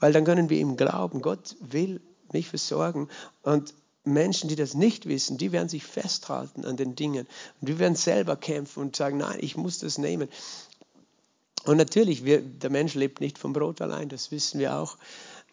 [0.00, 2.00] Weil dann können wir ihm glauben, Gott will
[2.32, 3.08] mich versorgen.
[3.42, 7.26] Und Menschen, die das nicht wissen, die werden sich festhalten an den Dingen.
[7.60, 10.28] Und die werden selber kämpfen und sagen, nein, ich muss das nehmen.
[11.64, 14.96] Und natürlich, wir, der Mensch lebt nicht vom Brot allein, das wissen wir auch.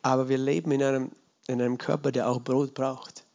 [0.01, 1.11] Aber wir leben in einem,
[1.47, 3.25] in einem Körper, der auch Brot braucht.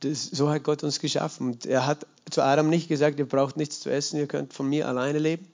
[0.00, 1.48] Das, so hat Gott uns geschaffen.
[1.48, 4.68] Und er hat zu Adam nicht gesagt, ihr braucht nichts zu essen, ihr könnt von
[4.68, 5.46] mir alleine leben.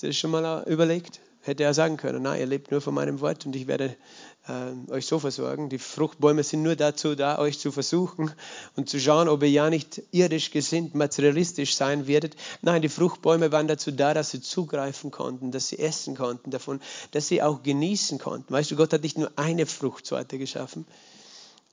[0.00, 1.20] Du das schon mal überlegt?
[1.44, 3.94] Hätte er sagen können, nein, ihr lebt nur von meinem Wort und ich werde
[4.48, 5.68] äh, euch so versorgen.
[5.68, 8.32] Die Fruchtbäume sind nur dazu da, euch zu versuchen
[8.76, 12.34] und zu schauen, ob ihr ja nicht irdisch gesinnt, materialistisch sein werdet.
[12.62, 16.80] Nein, die Fruchtbäume waren dazu da, dass sie zugreifen konnten, dass sie essen konnten davon,
[17.10, 18.50] dass sie auch genießen konnten.
[18.50, 20.86] Weißt du, Gott hat nicht nur eine Fruchtsorte geschaffen.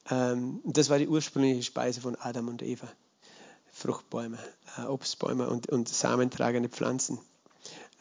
[0.09, 2.89] Ähm, das war die ursprüngliche Speise von Adam und Eva.
[3.71, 4.37] Fruchtbäume,
[4.77, 7.19] äh, Obstbäume und, und samentragende Pflanzen.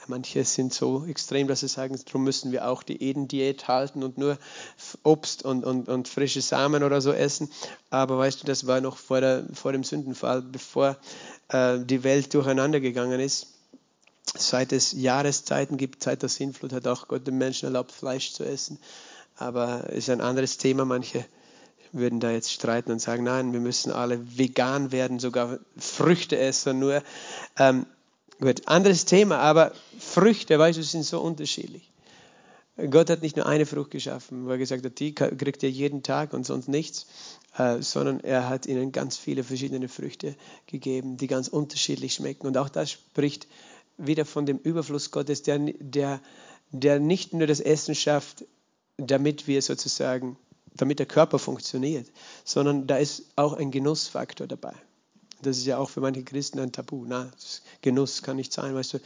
[0.06, 4.18] Manche sind so extrem, dass sie sagen, darum müssen wir auch die Eden-Diät halten und
[4.18, 4.38] nur
[5.02, 7.50] Obst und, und, und frische Samen oder so essen.
[7.90, 10.96] Aber weißt du, das war noch vor, der, vor dem Sündenfall, bevor
[11.48, 13.48] äh, die Welt durcheinander gegangen ist.
[14.36, 18.44] Seit es Jahreszeiten gibt, seit der Sintflut hat auch Gott den Menschen erlaubt, Fleisch zu
[18.44, 18.78] essen.
[19.36, 20.84] Aber ist ein anderes Thema.
[20.84, 21.24] Manche
[21.92, 26.78] würden da jetzt streiten und sagen, nein, wir müssen alle vegan werden, sogar Früchte essen,
[26.78, 27.02] nur.
[27.58, 27.86] Ähm,
[28.40, 31.92] Gut, anderes Thema, aber Früchte, weißt du, sind so unterschiedlich.
[32.88, 36.02] Gott hat nicht nur eine Frucht geschaffen, wo er gesagt hat, die kriegt ihr jeden
[36.02, 37.06] Tag und sonst nichts,
[37.58, 40.34] äh, sondern er hat ihnen ganz viele verschiedene Früchte
[40.66, 42.46] gegeben, die ganz unterschiedlich schmecken.
[42.46, 43.46] Und auch das spricht
[43.98, 46.22] wieder von dem Überfluss Gottes, der, der,
[46.70, 48.46] der nicht nur das Essen schafft,
[48.96, 50.38] damit wir sozusagen,
[50.74, 52.06] damit der Körper funktioniert,
[52.44, 54.72] sondern da ist auch ein Genussfaktor dabei.
[55.42, 57.04] Das ist ja auch für manche Christen ein Tabu.
[57.06, 57.30] Na,
[57.82, 58.74] Genuss kann nicht sein.
[58.74, 58.98] Weißt du,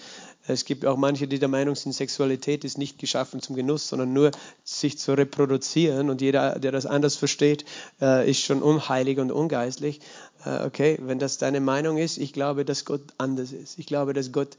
[0.46, 4.12] es gibt auch manche, die der Meinung sind, Sexualität ist nicht geschaffen zum Genuss, sondern
[4.12, 4.30] nur
[4.64, 6.10] sich zu reproduzieren.
[6.10, 7.64] Und jeder, der das anders versteht,
[8.00, 10.00] äh, ist schon unheilig und ungeistlich.
[10.44, 13.78] Äh, okay, wenn das deine Meinung ist, ich glaube, dass Gott anders ist.
[13.78, 14.56] Ich glaube, dass Gott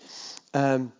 [0.54, 0.92] ähm,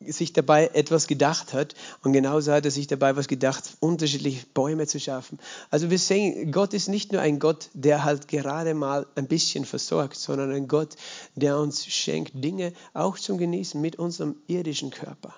[0.00, 1.74] sich dabei etwas gedacht hat.
[2.02, 5.38] Und genauso hat er sich dabei was gedacht, unterschiedliche Bäume zu schaffen.
[5.70, 9.64] Also wir sehen, Gott ist nicht nur ein Gott, der halt gerade mal ein bisschen
[9.64, 10.96] versorgt, sondern ein Gott,
[11.34, 15.34] der uns schenkt Dinge auch zum Genießen mit unserem irdischen Körper.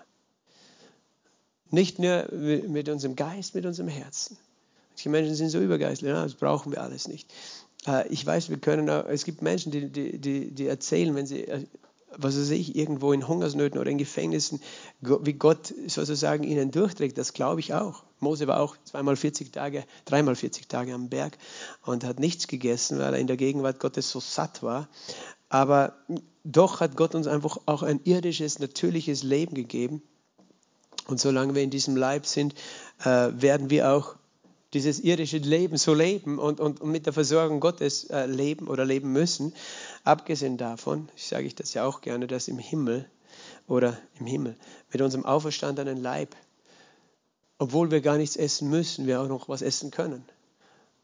[1.70, 4.38] Nicht nur mit unserem Geist, mit unserem Herzen.
[4.90, 7.30] Manche Menschen sind so übergeistlich, das brauchen wir alles nicht.
[7.86, 11.64] Äh, ich weiß, wir können es gibt Menschen, die, die, die erzählen, wenn sie äh,
[12.18, 14.60] was weiß ich, irgendwo in Hungersnöten oder in Gefängnissen,
[15.00, 18.02] wie Gott sozusagen ihnen durchträgt, das glaube ich auch.
[18.18, 21.38] Mose war auch zweimal 40 Tage, dreimal 40 Tage am Berg
[21.84, 24.88] und hat nichts gegessen, weil er in der Gegenwart Gottes so satt war.
[25.48, 25.94] Aber
[26.42, 30.02] doch hat Gott uns einfach auch ein irdisches, natürliches Leben gegeben.
[31.06, 32.54] Und solange wir in diesem Leib sind,
[33.00, 34.16] äh, werden wir auch
[34.74, 38.84] dieses irdische Leben so leben und, und, und mit der Versorgung Gottes äh, leben oder
[38.84, 39.54] leben müssen.
[40.04, 43.08] Abgesehen davon, ich sage ich das ja auch gerne, dass im Himmel
[43.66, 44.56] oder im Himmel
[44.92, 46.36] mit unserem auferstandenen Leib,
[47.58, 50.24] obwohl wir gar nichts essen müssen, wir auch noch was essen können.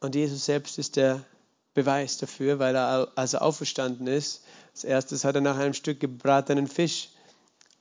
[0.00, 1.24] Und Jesus selbst ist der
[1.72, 6.00] Beweis dafür, weil er, als er auferstanden ist, als erstes hat er nach einem Stück
[6.00, 7.08] gebratenen Fisch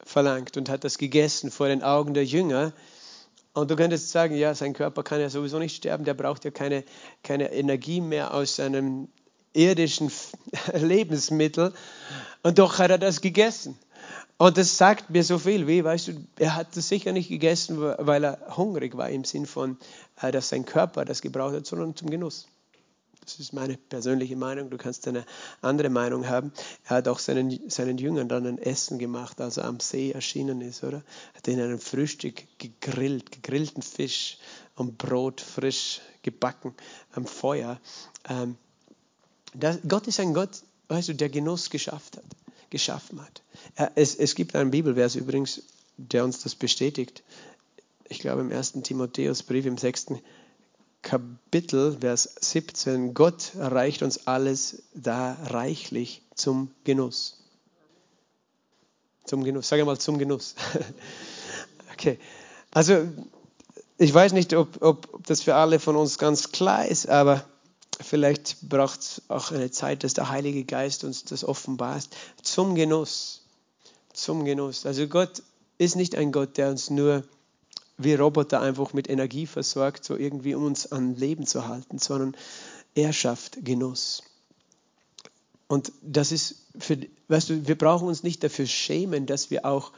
[0.04, 2.74] verlangt und hat das gegessen vor den Augen der Jünger.
[3.54, 6.52] Und du könntest sagen, ja, sein Körper kann ja sowieso nicht sterben, der braucht ja
[6.52, 6.84] keine,
[7.22, 9.10] keine Energie mehr aus seinem
[9.54, 10.12] irdischen
[10.74, 11.74] Lebensmittel.
[12.42, 13.78] Und doch hat er das gegessen.
[14.38, 17.80] Und das sagt mir so viel, wie, weißt du, er hat das sicher nicht gegessen,
[17.80, 19.78] weil er hungrig war, im Sinn von,
[20.22, 22.48] äh, dass sein Körper das gebraucht hat, sondern zum Genuss.
[23.26, 24.70] Das ist meine persönliche Meinung.
[24.70, 25.26] Du kannst eine
[25.62, 26.52] andere Meinung haben.
[26.84, 30.62] Er hat auch seinen, seinen Jüngern dann ein Essen gemacht, als er am See erschienen
[30.62, 31.04] ist, oder?
[31.34, 34.38] Er hat ihnen ein Frühstück gegrillt, gegrillten Fisch
[34.76, 36.74] und Brot frisch gebacken
[37.14, 37.80] am Feuer.
[38.28, 38.58] Ähm,
[39.54, 42.26] das, Gott ist ein Gott, weißt du, der Genuss geschafft hat,
[42.70, 43.42] geschaffen hat.
[43.76, 45.64] Er, es, es gibt einen Bibelvers übrigens,
[45.98, 47.24] der uns das bestätigt.
[48.10, 50.20] Ich glaube im ersten Timotheusbrief im sechsten
[51.04, 57.44] Kapitel, Vers 17, Gott reicht uns alles da reichlich zum Genuss.
[59.26, 60.56] Zum Genuss, sage mal zum Genuss.
[61.94, 62.20] okay,
[62.72, 63.08] also
[63.98, 67.46] ich weiß nicht, ob, ob das für alle von uns ganz klar ist, aber
[68.02, 72.08] vielleicht braucht es auch eine Zeit, dass der Heilige Geist uns das offenbart.
[72.42, 73.46] Zum Genuss.
[74.14, 74.86] Zum Genuss.
[74.86, 75.44] Also Gott
[75.78, 77.24] ist nicht ein Gott, der uns nur
[77.98, 82.36] wie Roboter einfach mit Energie versorgt, so irgendwie um uns am Leben zu halten, sondern
[82.96, 84.24] er schafft Genuss.
[85.68, 89.92] Und das ist für, weißt du, wir brauchen uns nicht dafür schämen, dass wir auch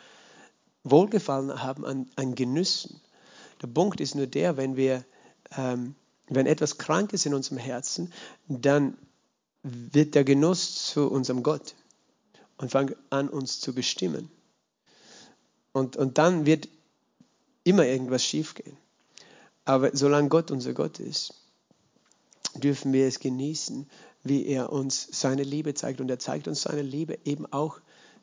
[0.83, 3.01] Wohlgefallen haben an, an Genüssen.
[3.61, 5.03] Der Punkt ist nur der, wenn wir,
[5.57, 5.95] ähm,
[6.27, 8.13] wenn etwas krank ist in unserem Herzen,
[8.47, 8.97] dann
[9.63, 11.75] wird der Genuss zu unserem Gott
[12.57, 14.29] und fängt an, uns zu bestimmen.
[15.71, 16.69] Und, und dann wird
[17.65, 18.77] immer irgendwas schiefgehen.
[19.65, 21.33] Aber solange Gott unser Gott ist,
[22.53, 23.89] dürfen wir es genießen,
[24.23, 25.99] wie er uns seine Liebe zeigt.
[25.99, 27.79] Und er zeigt uns seine Liebe eben auch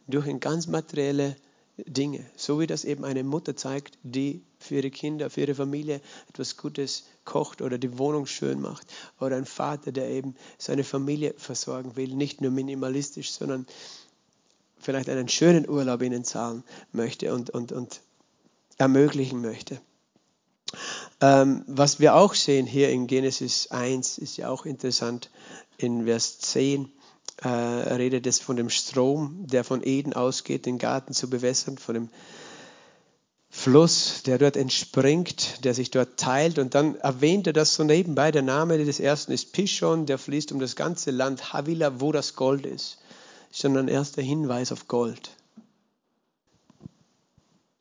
[0.07, 1.37] durch ganz materielle
[1.77, 2.25] Dinge.
[2.37, 6.57] So wie das eben eine Mutter zeigt, die für ihre Kinder, für ihre Familie etwas
[6.57, 8.87] Gutes kocht oder die Wohnung schön macht.
[9.21, 13.67] Oder ein Vater, der eben seine Familie versorgen will, nicht nur minimalistisch, sondern
[14.79, 18.01] vielleicht einen schönen Urlaub ihnen zahlen möchte und, und, und
[18.79, 19.81] ermöglichen möchte.
[21.21, 25.31] Ähm, was wir auch sehen hier in Genesis 1 ist ja auch interessant.
[25.77, 26.91] In Vers 10
[27.43, 31.95] äh, redet es von dem Strom, der von Eden ausgeht, den Garten zu bewässern, von
[31.95, 32.09] dem
[33.51, 36.59] Fluss, der dort entspringt, der sich dort teilt.
[36.59, 38.33] Und dann erwähnt er das so nebenbei.
[38.33, 42.35] Der Name des ersten ist Pishon, der fließt um das ganze Land Havila, wo das
[42.35, 42.99] Gold ist.
[43.49, 45.37] Das ist schon ein erster Hinweis auf Gold.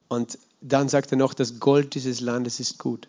[0.09, 3.07] Und dann sagt er noch, das Gold dieses Landes ist gut.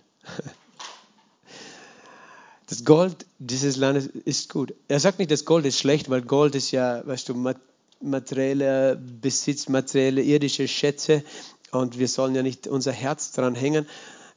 [2.68, 4.72] Das Gold dieses Landes ist gut.
[4.88, 7.54] Er sagt nicht, das Gold ist schlecht, weil Gold ist ja, weißt du,
[8.00, 11.22] materieller Besitz, materielle irdische Schätze
[11.70, 13.86] und wir sollen ja nicht unser Herz daran hängen.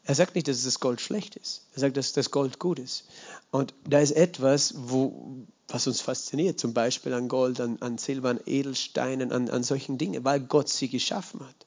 [0.03, 1.61] Er sagt nicht, dass das Gold schlecht ist.
[1.75, 3.05] Er sagt, dass das Gold gut ist.
[3.51, 8.29] Und da ist etwas, wo, was uns fasziniert, zum Beispiel an Gold, an, an Silber,
[8.31, 11.65] an Edelsteinen, an, an solchen Dingen, weil Gott sie geschaffen hat.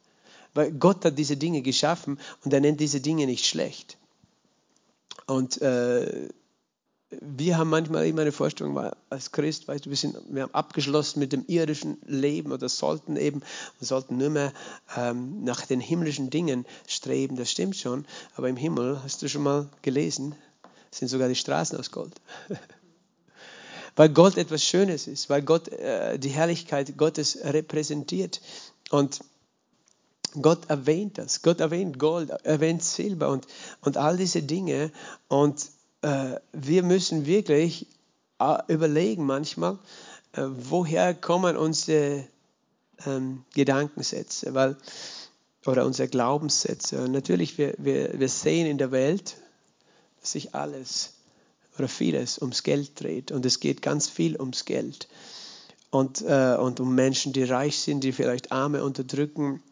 [0.58, 3.96] Weil Gott hat diese Dinge geschaffen und er nennt diese Dinge nicht schlecht.
[5.26, 6.28] Und äh,
[7.10, 8.76] wir haben manchmal immer eine Vorstellung,
[9.08, 13.14] als Christ, weißt du, wir, sind, wir haben abgeschlossen mit dem irdischen Leben oder sollten
[13.14, 13.42] eben,
[13.78, 14.52] wir sollten nur mehr
[14.96, 19.44] ähm, nach den himmlischen Dingen streben, das stimmt schon, aber im Himmel, hast du schon
[19.44, 20.34] mal gelesen,
[20.90, 22.20] sind sogar die Straßen aus Gold.
[23.94, 28.40] weil Gold etwas Schönes ist, weil Gott äh, die Herrlichkeit Gottes repräsentiert.
[28.90, 29.20] Und
[30.40, 31.42] Gott erwähnt das.
[31.42, 33.46] Gott erwähnt Gold, erwähnt Silber und,
[33.80, 34.90] und all diese Dinge.
[35.28, 35.70] Und
[36.02, 37.86] äh, wir müssen wirklich
[38.38, 39.78] äh, überlegen manchmal,
[40.32, 42.24] äh, woher kommen unsere
[43.06, 44.76] ähm, Gedankensätze weil,
[45.66, 47.02] oder unsere Glaubenssätze.
[47.02, 49.36] Und natürlich, wir, wir, wir sehen in der Welt,
[50.20, 51.14] dass sich alles
[51.78, 53.30] oder vieles ums Geld dreht.
[53.30, 55.08] Und es geht ganz viel ums Geld.
[55.90, 59.62] Und, äh, und um Menschen, die reich sind, die vielleicht Arme unterdrücken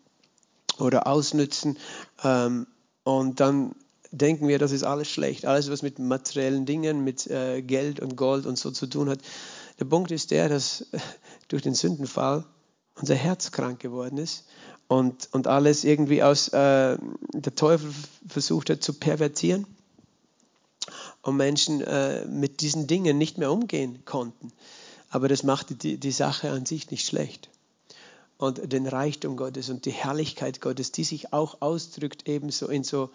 [0.78, 1.78] oder ausnützen.
[2.22, 2.66] Ähm,
[3.04, 3.74] und dann
[4.10, 5.46] denken wir, das ist alles schlecht.
[5.46, 9.20] Alles, was mit materiellen Dingen, mit äh, Geld und Gold und so zu tun hat.
[9.78, 10.86] Der Punkt ist der, dass
[11.48, 12.44] durch den Sündenfall
[12.94, 14.44] unser Herz krank geworden ist
[14.88, 16.96] und, und alles irgendwie aus äh,
[17.32, 17.90] der Teufel
[18.26, 19.66] versucht hat zu pervertieren
[21.22, 24.52] und Menschen äh, mit diesen Dingen nicht mehr umgehen konnten.
[25.10, 27.50] Aber das macht die, die Sache an sich nicht schlecht
[28.38, 33.10] und den Reichtum Gottes und die Herrlichkeit Gottes, die sich auch ausdrückt ebenso in so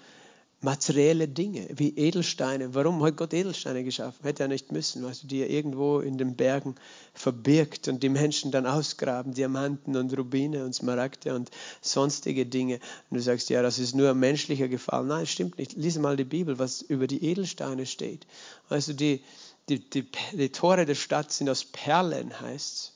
[0.61, 2.75] materielle Dinge wie Edelsteine.
[2.75, 4.23] Warum hat Gott Edelsteine geschaffen?
[4.23, 6.75] Hätte er nicht müssen, weißt du, die er irgendwo in den Bergen
[7.13, 11.49] verbirgt und die Menschen dann ausgraben, Diamanten und Rubine und Smaragde und
[11.81, 12.75] sonstige Dinge.
[13.09, 15.07] Und du sagst, ja, das ist nur ein menschlicher Gefallen.
[15.07, 15.73] Nein, stimmt nicht.
[15.73, 18.27] Lies mal die Bibel, was über die Edelsteine steht.
[18.69, 19.23] Weißt du, die,
[19.67, 22.90] die, die, die Tore der Stadt sind aus Perlen, heißt es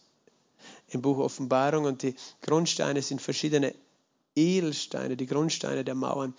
[0.95, 3.75] im Buch Offenbarung und die Grundsteine sind verschiedene
[4.36, 6.34] Edelsteine, die Grundsteine der Mauern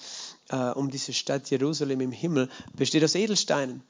[0.51, 3.83] äh, um diese Stadt Jerusalem im Himmel besteht aus Edelsteinen.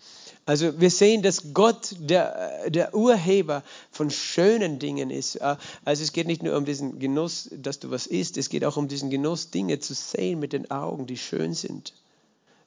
[0.44, 5.36] Also wir sehen, dass Gott der, der Urheber von schönen Dingen ist.
[5.36, 8.64] Äh, also es geht nicht nur um diesen Genuss, dass du was isst, es geht
[8.64, 11.92] auch um diesen Genuss, Dinge zu sehen mit den Augen, die schön sind.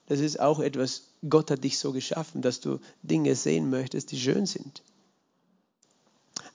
[0.07, 4.19] Das ist auch etwas, Gott hat dich so geschaffen, dass du Dinge sehen möchtest, die
[4.19, 4.81] schön sind.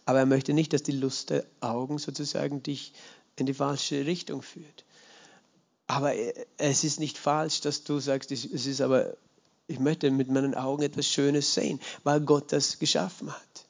[0.07, 2.93] Aber er möchte nicht, dass die Lust der Augen sozusagen dich
[3.37, 4.85] in die falsche Richtung führt.
[5.87, 6.15] Aber
[6.57, 9.17] es ist nicht falsch, dass du sagst, es ist aber
[9.67, 13.67] ich möchte mit meinen Augen etwas Schönes sehen, weil Gott das geschaffen hat.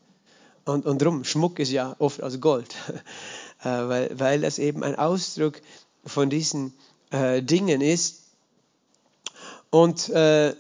[0.65, 2.75] Und, und drum, Schmuck ist ja oft aus Gold,
[3.61, 5.61] äh, weil, weil das eben ein Ausdruck
[6.05, 6.73] von diesen
[7.11, 8.23] äh, Dingen ist.
[9.71, 10.55] Und äh,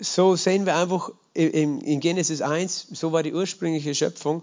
[0.00, 4.42] so sehen wir einfach in, Genesis 1, so war die ursprüngliche Schöpfung.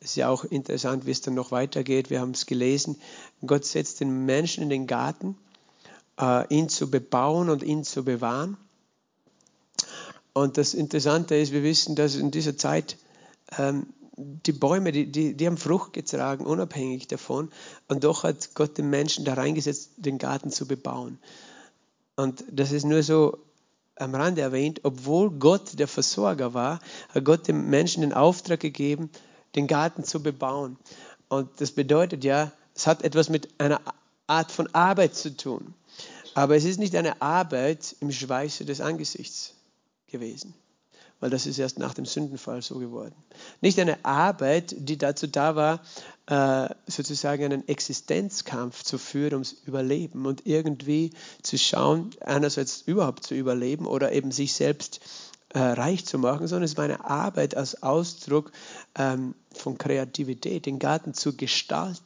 [0.00, 2.10] Es ist ja auch interessant, wie es dann noch weitergeht.
[2.10, 3.00] Wir haben es gelesen.
[3.46, 5.36] Gott setzt den Menschen in den Garten,
[6.20, 8.56] äh, ihn zu bebauen und ihn zu bewahren.
[10.32, 12.96] Und das Interessante ist, wir wissen, dass in dieser Zeit
[13.58, 17.50] ähm, die Bäume, die, die, die haben Frucht getragen, unabhängig davon.
[17.86, 21.18] Und doch hat Gott den Menschen da reingesetzt, den Garten zu bebauen.
[22.16, 23.38] Und das ist nur so
[23.96, 29.10] am Rande erwähnt, obwohl Gott der Versorger war, hat Gott dem Menschen den Auftrag gegeben,
[29.54, 30.78] den Garten zu bebauen.
[31.28, 33.80] Und das bedeutet ja, es hat etwas mit einer
[34.26, 35.74] Art von Arbeit zu tun.
[36.34, 39.54] Aber es ist nicht eine Arbeit im Schweiße des Angesichts
[40.06, 40.54] gewesen,
[41.22, 43.14] weil das ist erst nach dem Sündenfall so geworden.
[43.60, 45.80] Nicht eine Arbeit, die dazu da war,
[46.26, 53.36] äh, sozusagen einen Existenzkampf zu führen ums Überleben und irgendwie zu schauen, einerseits überhaupt zu
[53.36, 54.98] überleben oder eben sich selbst
[55.50, 58.50] äh, reich zu machen, sondern es war eine Arbeit als Ausdruck
[58.98, 62.02] ähm, von Kreativität, den Garten zu gestalten,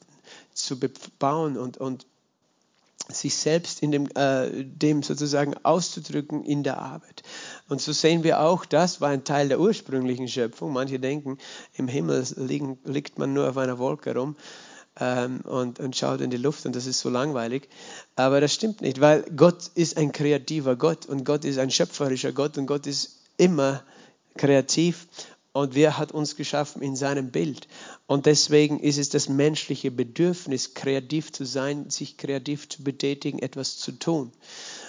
[0.52, 2.06] zu bebauen und, und
[3.08, 7.22] sich selbst in dem, äh, dem sozusagen auszudrücken in der Arbeit.
[7.68, 10.72] Und so sehen wir auch, das war ein Teil der ursprünglichen Schöpfung.
[10.72, 11.38] Manche denken,
[11.74, 14.36] im Himmel liegen, liegt man nur auf einer Wolke rum
[14.98, 17.68] ähm, und, und schaut in die Luft und das ist so langweilig.
[18.16, 22.32] Aber das stimmt nicht, weil Gott ist ein kreativer Gott und Gott ist ein schöpferischer
[22.32, 23.82] Gott und Gott ist immer
[24.36, 25.06] kreativ
[25.56, 27.66] und wer hat uns geschaffen in seinem Bild.
[28.06, 33.78] Und deswegen ist es das menschliche Bedürfnis, kreativ zu sein, sich kreativ zu betätigen, etwas
[33.78, 34.32] zu tun.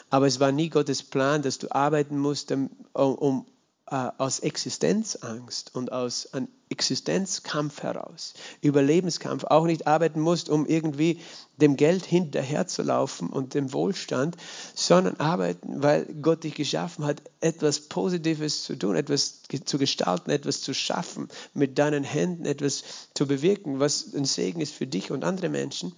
[0.10, 3.46] Aber es war nie Gottes Plan, dass du arbeiten musst, um, um
[3.90, 11.22] äh, aus Existenzangst und aus einem Existenzkampf heraus, Überlebenskampf, auch nicht arbeiten musst, um irgendwie
[11.56, 14.36] dem Geld hinterherzulaufen und dem Wohlstand,
[14.76, 20.62] sondern arbeiten, weil Gott dich geschaffen hat, etwas Positives zu tun, etwas zu gestalten, etwas
[20.62, 25.24] zu schaffen, mit deinen Händen etwas zu bewirken, was ein Segen ist für dich und
[25.24, 25.94] andere Menschen.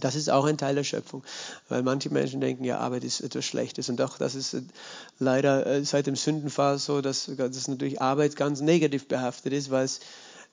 [0.00, 1.22] Das ist auch ein Teil der Schöpfung,
[1.68, 3.88] weil manche Menschen denken, ja, Arbeit ist etwas Schlechtes.
[3.88, 4.62] Und doch, das ist äh,
[5.18, 9.84] leider äh, seit dem Sündenfall so, dass, dass natürlich Arbeit ganz negativ behaftet ist, weil
[9.84, 10.00] es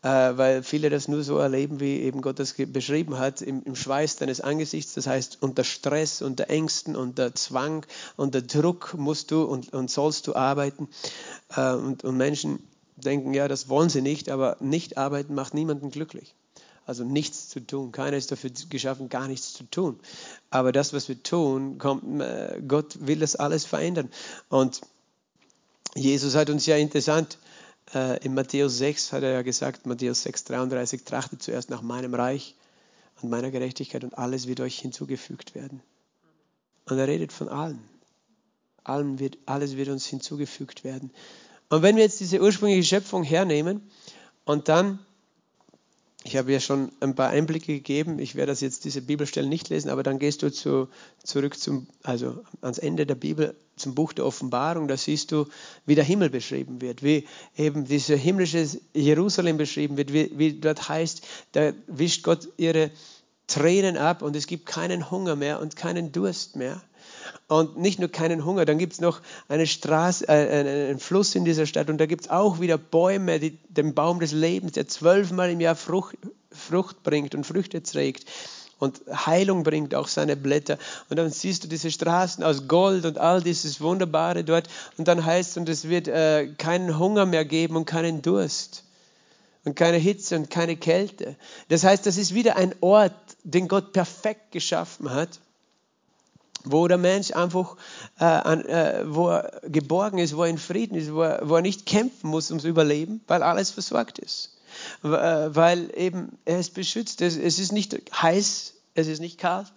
[0.03, 3.75] äh, weil viele das nur so erleben, wie eben Gott das beschrieben hat, im, im,
[3.75, 9.43] Schweiß deines Angesichts, das heißt unter Stress, unter Ängsten, unter Zwang, unter Druck musst du
[9.43, 10.87] und, und sollst du arbeiten.
[11.55, 12.59] Äh, und, und Menschen
[12.95, 16.35] denken, ja, das wollen sie nicht, aber nicht arbeiten macht niemanden glücklich
[16.87, 17.91] also nichts zu tun.
[17.91, 19.99] Keiner ist dafür geschaffen, gar nichts zu tun.
[20.49, 24.09] Aber das, was wir tun, kommt, äh, Gott will das alles verändern.
[24.47, 24.81] Und
[25.93, 27.37] Jesus hat uns ja interessant,
[27.93, 32.13] äh, in Matthäus 6 hat er ja gesagt, Matthäus 6, 33, trachtet zuerst nach meinem
[32.13, 32.55] Reich
[33.21, 35.81] und meiner Gerechtigkeit und alles wird euch hinzugefügt werden.
[36.85, 37.83] Und er redet von allen.
[38.85, 41.11] Allen wird, alles wird uns hinzugefügt werden.
[41.67, 43.81] Und wenn wir jetzt diese ursprüngliche Schöpfung hernehmen
[44.45, 44.99] und dann
[46.27, 48.19] ich habe ja schon ein paar Einblicke gegeben.
[48.19, 50.89] Ich werde das jetzt diese Bibelstellen nicht lesen, aber dann gehst du zu,
[51.23, 54.89] zurück zum, also ans Ende der Bibel, zum Buch der Offenbarung.
[54.89, 55.45] Da siehst du,
[55.85, 60.89] wie der Himmel beschrieben wird, wie eben dieses himmlische Jerusalem beschrieben wird, wie, wie dort
[60.89, 62.91] heißt, da wischt Gott ihre
[63.47, 66.81] Tränen ab und es gibt keinen Hunger mehr und keinen Durst mehr.
[67.47, 71.45] Und nicht nur keinen Hunger, dann gibt es noch eine Straße, äh, einen Fluss in
[71.45, 74.87] dieser Stadt und da gibt es auch wieder Bäume, die, den Baum des Lebens, der
[74.87, 76.17] zwölfmal im Jahr Frucht,
[76.51, 78.25] Frucht bringt und Früchte trägt
[78.79, 80.77] und Heilung bringt auch seine Blätter.
[81.09, 84.67] Und dann siehst du diese Straßen aus Gold und all dieses Wunderbare dort.
[84.97, 88.83] Und dann heißt es, und es wird äh, keinen Hunger mehr geben und keinen Durst
[89.63, 91.35] und keine Hitze und keine Kälte.
[91.69, 93.13] Das heißt, das ist wieder ein Ort,
[93.47, 95.39] den Gott perfekt geschaffen hat
[96.63, 97.77] wo der Mensch einfach
[98.19, 101.55] äh, an, äh, wo er geborgen ist, wo er in Frieden ist, wo er, wo
[101.55, 104.57] er nicht kämpfen muss ums Überleben, weil alles versorgt ist.
[105.03, 107.21] Äh, weil eben er ist beschützt.
[107.21, 109.71] Es, ist nicht heiß, es ist nicht kalt,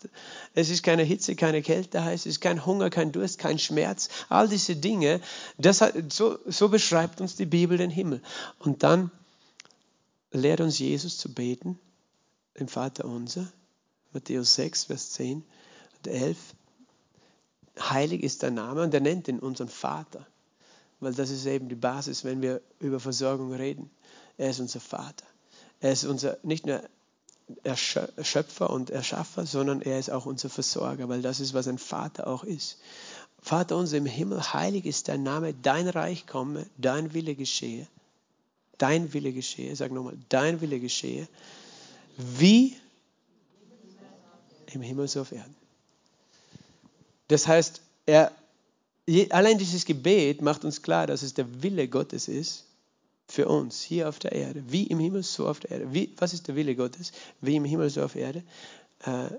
[0.55, 4.09] es ist keine Hitze, keine Kälte heiß, es ist kein Hunger, kein Durst, kein Schmerz.
[4.29, 5.21] All diese Dinge,
[5.59, 8.23] das hat, so, so beschreibt uns die Bibel den Himmel.
[8.59, 9.11] Und dann
[10.33, 11.79] lehrt uns Jesus zu beten,
[12.55, 13.47] im Vater unser,
[14.13, 15.45] Matthäus 6, Vers 10
[15.99, 16.37] und 11
[17.79, 20.27] heilig ist dein Name und er nennt ihn unseren Vater,
[20.99, 23.91] weil das ist eben die Basis, wenn wir über Versorgung reden.
[24.37, 25.25] Er ist unser Vater.
[25.81, 26.83] Er ist unser, nicht nur
[27.75, 32.27] Schöpfer und Erschaffer, sondern er ist auch unser Versorger, weil das ist, was ein Vater
[32.27, 32.79] auch ist.
[33.43, 37.87] Vater unser im Himmel, heilig ist dein Name, dein Reich komme, dein Wille geschehe.
[38.79, 41.29] Dein Wille geschehe, sag nochmal, dein Wille geschehe,
[42.17, 42.77] wie
[44.75, 45.55] im Himmel so auf Erden.
[47.29, 48.33] Das heißt, er,
[49.31, 52.65] allein dieses Gebet macht uns klar, dass es der Wille Gottes ist
[53.29, 55.95] für uns hier auf der Erde, wie im Himmel so auf der Erde.
[55.95, 57.13] Wie, was ist der Wille Gottes?
[57.41, 58.43] Wie im Himmel so auf Erde.
[59.05, 59.31] Äh,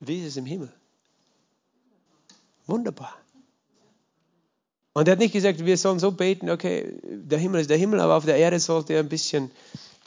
[0.00, 0.72] wie ist es im Himmel?
[2.66, 3.14] Wunderbar.
[4.92, 8.00] Und er hat nicht gesagt, wir sollen so beten, okay, der Himmel ist der Himmel,
[8.00, 9.50] aber auf der Erde sollte er ein bisschen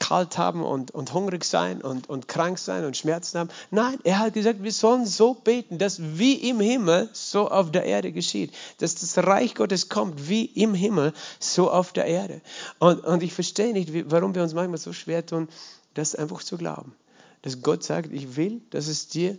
[0.08, 3.50] kalt haben und, und hungrig sein und, und krank sein und Schmerzen haben.
[3.70, 7.84] Nein, er hat gesagt, wir sollen so beten, dass wie im Himmel so auf der
[7.84, 8.54] Erde geschieht.
[8.78, 12.40] Dass das Reich Gottes kommt wie im Himmel so auf der Erde.
[12.78, 15.48] Und, und ich verstehe nicht, warum wir uns manchmal so schwer tun,
[15.92, 16.94] das einfach zu glauben.
[17.42, 19.38] Dass Gott sagt, ich will, dass es dir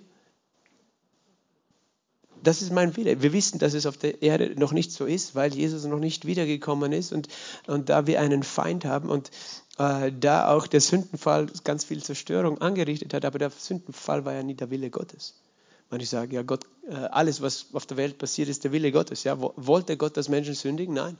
[2.41, 3.22] das ist mein Wille.
[3.22, 6.26] Wir wissen, dass es auf der Erde noch nicht so ist, weil Jesus noch nicht
[6.26, 7.28] wiedergekommen ist und,
[7.67, 9.30] und da wir einen Feind haben und
[9.80, 14.43] äh, da auch der Sündenfall ganz viel Zerstörung angerichtet hat, aber der Sündenfall war ja
[14.43, 15.36] nie der Wille Gottes.
[15.89, 18.91] Und ich sage, ja Gott, äh, alles, was auf der Welt passiert, ist der Wille
[18.91, 19.23] Gottes.
[19.23, 20.93] Ja, wollte Gott, dass Menschen sündigen?
[20.93, 21.17] Nein.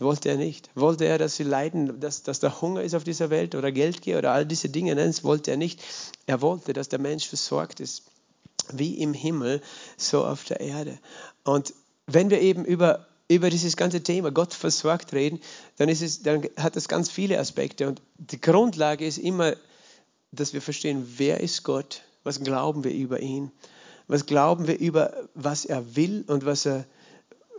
[0.00, 0.68] Wollte er nicht.
[0.74, 4.18] Wollte er, dass sie leiden, dass, dass da Hunger ist auf dieser Welt oder Geldgier
[4.18, 4.94] oder all diese Dinge?
[4.96, 5.80] Nein, das wollte er nicht.
[6.26, 8.02] Er wollte, dass der Mensch versorgt ist,
[8.72, 9.62] wie im Himmel,
[9.96, 10.98] so auf der Erde.
[11.44, 11.72] Und
[12.06, 15.40] wenn wir eben über über dieses ganze Thema Gott versorgt reden,
[15.76, 17.88] dann, ist es, dann hat das ganz viele Aspekte.
[17.88, 19.54] Und die Grundlage ist immer,
[20.30, 23.50] dass wir verstehen, wer ist Gott, was glauben wir über ihn,
[24.08, 26.84] was glauben wir über, was er will und was er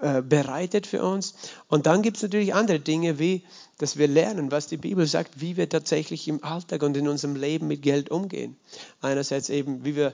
[0.01, 1.33] äh, bereitet für uns.
[1.67, 3.43] Und dann gibt es natürlich andere Dinge, wie
[3.77, 7.35] dass wir lernen, was die Bibel sagt, wie wir tatsächlich im Alltag und in unserem
[7.35, 8.55] Leben mit Geld umgehen.
[9.01, 10.13] Einerseits eben, wie wir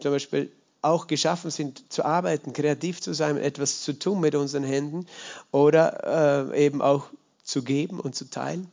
[0.00, 0.50] zum Beispiel
[0.82, 5.06] auch geschaffen sind, zu arbeiten, kreativ zu sein, etwas zu tun mit unseren Händen
[5.50, 7.08] oder äh, eben auch
[7.42, 8.68] zu geben und zu teilen.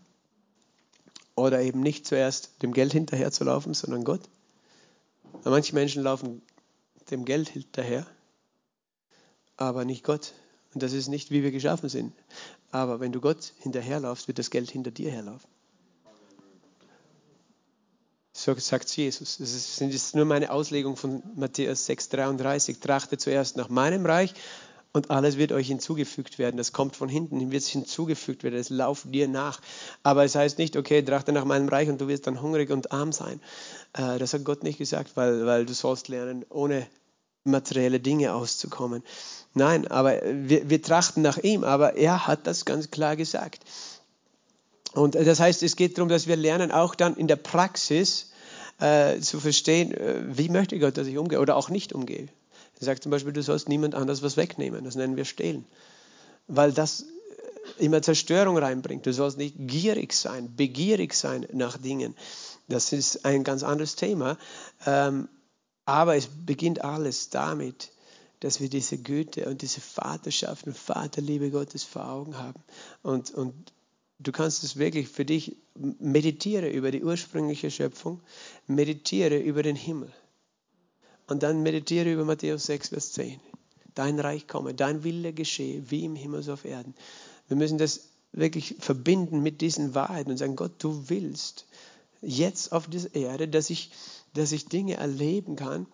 [1.36, 4.22] Oder eben nicht zuerst dem Geld hinterher zu laufen, sondern Gott.
[5.44, 6.42] Manche Menschen laufen
[7.10, 8.06] dem Geld hinterher,
[9.58, 10.34] aber nicht Gott.
[10.74, 12.14] Und das ist nicht, wie wir geschaffen sind.
[12.72, 15.50] Aber wenn du Gott hinterherlaufst, wird das Geld hinter dir herlaufen.
[18.36, 19.38] So sagt Jesus.
[19.38, 22.82] Das ist, nur meine Auslegung von Matthäus 6,33.
[22.82, 24.34] Trachtet zuerst nach meinem Reich
[24.92, 26.58] und alles wird euch hinzugefügt werden.
[26.58, 28.60] Das kommt von hinten, wird hinzugefügt werden.
[28.60, 29.62] Es lauft dir nach.
[30.02, 32.92] Aber es heißt nicht, okay, trachte nach meinem Reich und du wirst dann hungrig und
[32.92, 33.40] arm sein.
[33.94, 36.88] Äh, das hat Gott nicht gesagt, weil, weil du sollst lernen, ohne
[37.44, 39.04] materielle Dinge auszukommen.
[39.54, 43.64] Nein, aber wir, wir trachten nach ihm, aber er hat das ganz klar gesagt.
[44.94, 48.32] Und das heißt, es geht darum, dass wir lernen, auch dann in der Praxis,
[48.80, 52.28] äh, zu verstehen, äh, wie möchte Gott, dass ich umgehe oder auch nicht umgehe.
[52.80, 54.84] Er sagt zum Beispiel, du sollst niemand anders was wegnehmen.
[54.84, 55.66] Das nennen wir Stehlen.
[56.48, 57.02] Weil das
[57.80, 59.06] äh, immer Zerstörung reinbringt.
[59.06, 62.16] Du sollst nicht gierig sein, begierig sein nach Dingen.
[62.68, 64.38] Das ist ein ganz anderes Thema.
[64.86, 65.30] Ähm,
[65.86, 67.92] aber es beginnt alles damit,
[68.40, 72.62] dass wir diese Güte und diese Vaterschaft und Vaterliebe Gottes vor Augen haben.
[73.02, 73.54] Und, und
[74.24, 78.22] du kannst es wirklich für dich meditiere über die ursprüngliche Schöpfung,
[78.68, 80.12] meditiere über den Himmel
[81.28, 83.40] und dann meditiere über Matthäus 6, Vers 10.
[83.96, 86.96] Dein Reich komme, dein Wille geschehe, wie im Himmel so auf Erden.
[87.48, 91.66] Wir müssen das wirklich verbinden mit diesen Wahrheiten und sagen, Gott, du willst
[92.22, 93.92] jetzt auf dieser Erde, dass ich,
[94.34, 95.86] dass ich Dinge erleben kann,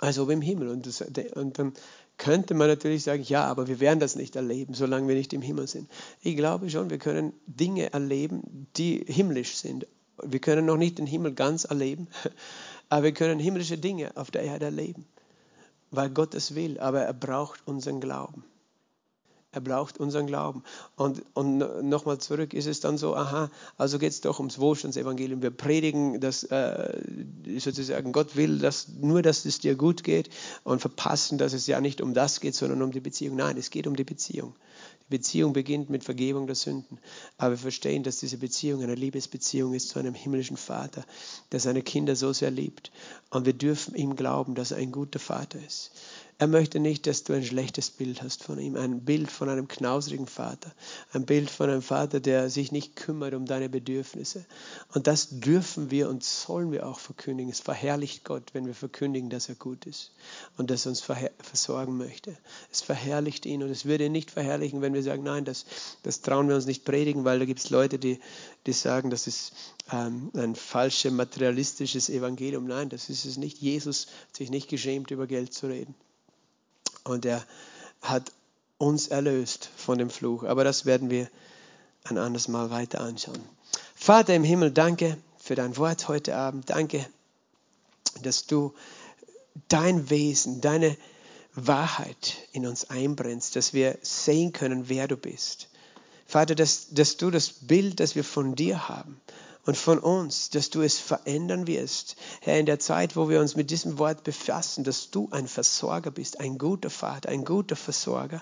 [0.00, 0.68] als ob im Himmel.
[0.68, 1.00] Und, das,
[1.34, 1.72] und dann
[2.18, 5.40] könnte man natürlich sagen, ja, aber wir werden das nicht erleben, solange wir nicht im
[5.40, 5.90] Himmel sind.
[6.20, 9.86] Ich glaube schon, wir können Dinge erleben, die himmlisch sind.
[10.22, 12.08] Wir können noch nicht den Himmel ganz erleben,
[12.88, 15.06] aber wir können himmlische Dinge auf der Erde erleben,
[15.90, 18.44] weil Gott es will, aber er braucht unseren Glauben.
[19.58, 20.62] Er braucht unseren Glauben.
[20.94, 25.42] Und, und nochmal zurück ist es dann so, aha, also geht es doch ums Wohlstandsevangelium.
[25.42, 27.02] Wir predigen, dass äh,
[27.58, 30.30] sozusagen Gott will, dass nur, dass es dir gut geht
[30.62, 33.34] und verpassen, dass es ja nicht um das geht, sondern um die Beziehung.
[33.34, 34.54] Nein, es geht um die Beziehung.
[35.08, 37.00] Beziehung beginnt mit Vergebung der Sünden.
[37.36, 41.04] Aber wir verstehen, dass diese Beziehung eine Liebesbeziehung ist zu einem himmlischen Vater,
[41.50, 42.92] der seine Kinder so sehr liebt.
[43.30, 45.90] Und wir dürfen ihm glauben, dass er ein guter Vater ist.
[46.40, 49.66] Er möchte nicht, dass du ein schlechtes Bild hast von ihm, ein Bild von einem
[49.66, 50.72] knausrigen Vater,
[51.12, 54.46] ein Bild von einem Vater, der sich nicht kümmert um deine Bedürfnisse.
[54.94, 57.50] Und das dürfen wir und sollen wir auch verkündigen.
[57.50, 60.12] Es verherrlicht Gott, wenn wir verkündigen, dass er gut ist
[60.56, 62.38] und dass er uns versorgen möchte.
[62.70, 65.66] Es verherrlicht ihn und es würde ihn nicht verherrlichen, wenn wir sagen, nein, das,
[66.04, 68.20] das trauen wir uns nicht predigen, weil da gibt es Leute, die,
[68.66, 69.54] die sagen, das ist
[69.90, 72.64] ähm, ein falsches materialistisches Evangelium.
[72.64, 73.58] Nein, das ist es nicht.
[73.58, 75.96] Jesus hat sich nicht geschämt, über Geld zu reden.
[77.08, 77.44] Und er
[78.02, 78.32] hat
[78.78, 80.44] uns erlöst von dem Fluch.
[80.44, 81.28] Aber das werden wir
[82.04, 83.42] ein anderes Mal weiter anschauen.
[83.94, 86.70] Vater im Himmel, danke für dein Wort heute Abend.
[86.70, 87.04] Danke,
[88.22, 88.74] dass du
[89.68, 90.96] dein Wesen, deine
[91.54, 95.68] Wahrheit in uns einbrennst, dass wir sehen können, wer du bist.
[96.26, 99.20] Vater, dass, dass du das Bild, das wir von dir haben,
[99.68, 102.16] und von uns, dass du es verändern wirst.
[102.40, 106.10] Herr, in der Zeit, wo wir uns mit diesem Wort befassen, dass du ein Versorger
[106.10, 108.40] bist, ein guter Vater, ein guter Versorger.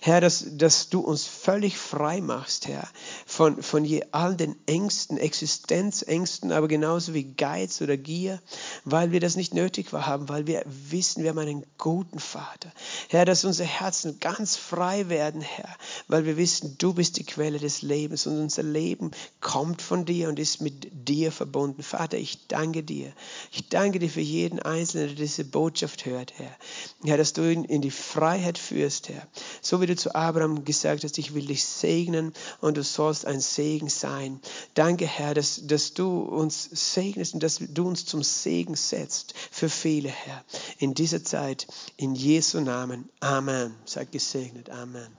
[0.00, 2.88] Herr, dass, dass du uns völlig frei machst, Herr,
[3.24, 8.42] von, von je, all den Ängsten, Existenzängsten, aber genauso wie Geiz oder Gier,
[8.84, 12.72] weil wir das nicht nötig haben, weil wir wissen, wir haben einen guten Vater.
[13.10, 15.76] Herr, dass unsere Herzen ganz frei werden, Herr,
[16.08, 20.28] weil wir wissen, du bist die Quelle des Lebens und unser Leben kommt von dir
[20.28, 21.82] und ist mit dir verbunden.
[21.82, 23.12] Vater, ich danke dir.
[23.52, 26.56] Ich danke dir für jeden Einzelnen, der diese Botschaft hört, Herr.
[27.04, 29.28] Herr, dass du ihn in die Freiheit führst, Herr.
[29.62, 33.40] So wie du zu Abraham gesagt hast, ich will dich segnen und du sollst ein
[33.40, 34.40] Segen sein.
[34.74, 39.68] Danke, Herr, dass, dass du uns segnest und dass du uns zum Segen setzt für
[39.68, 40.44] viele, Herr.
[40.78, 43.08] In dieser Zeit, in Jesu Namen.
[43.20, 43.74] Amen.
[43.84, 44.70] Seid gesegnet.
[44.70, 45.08] Amen.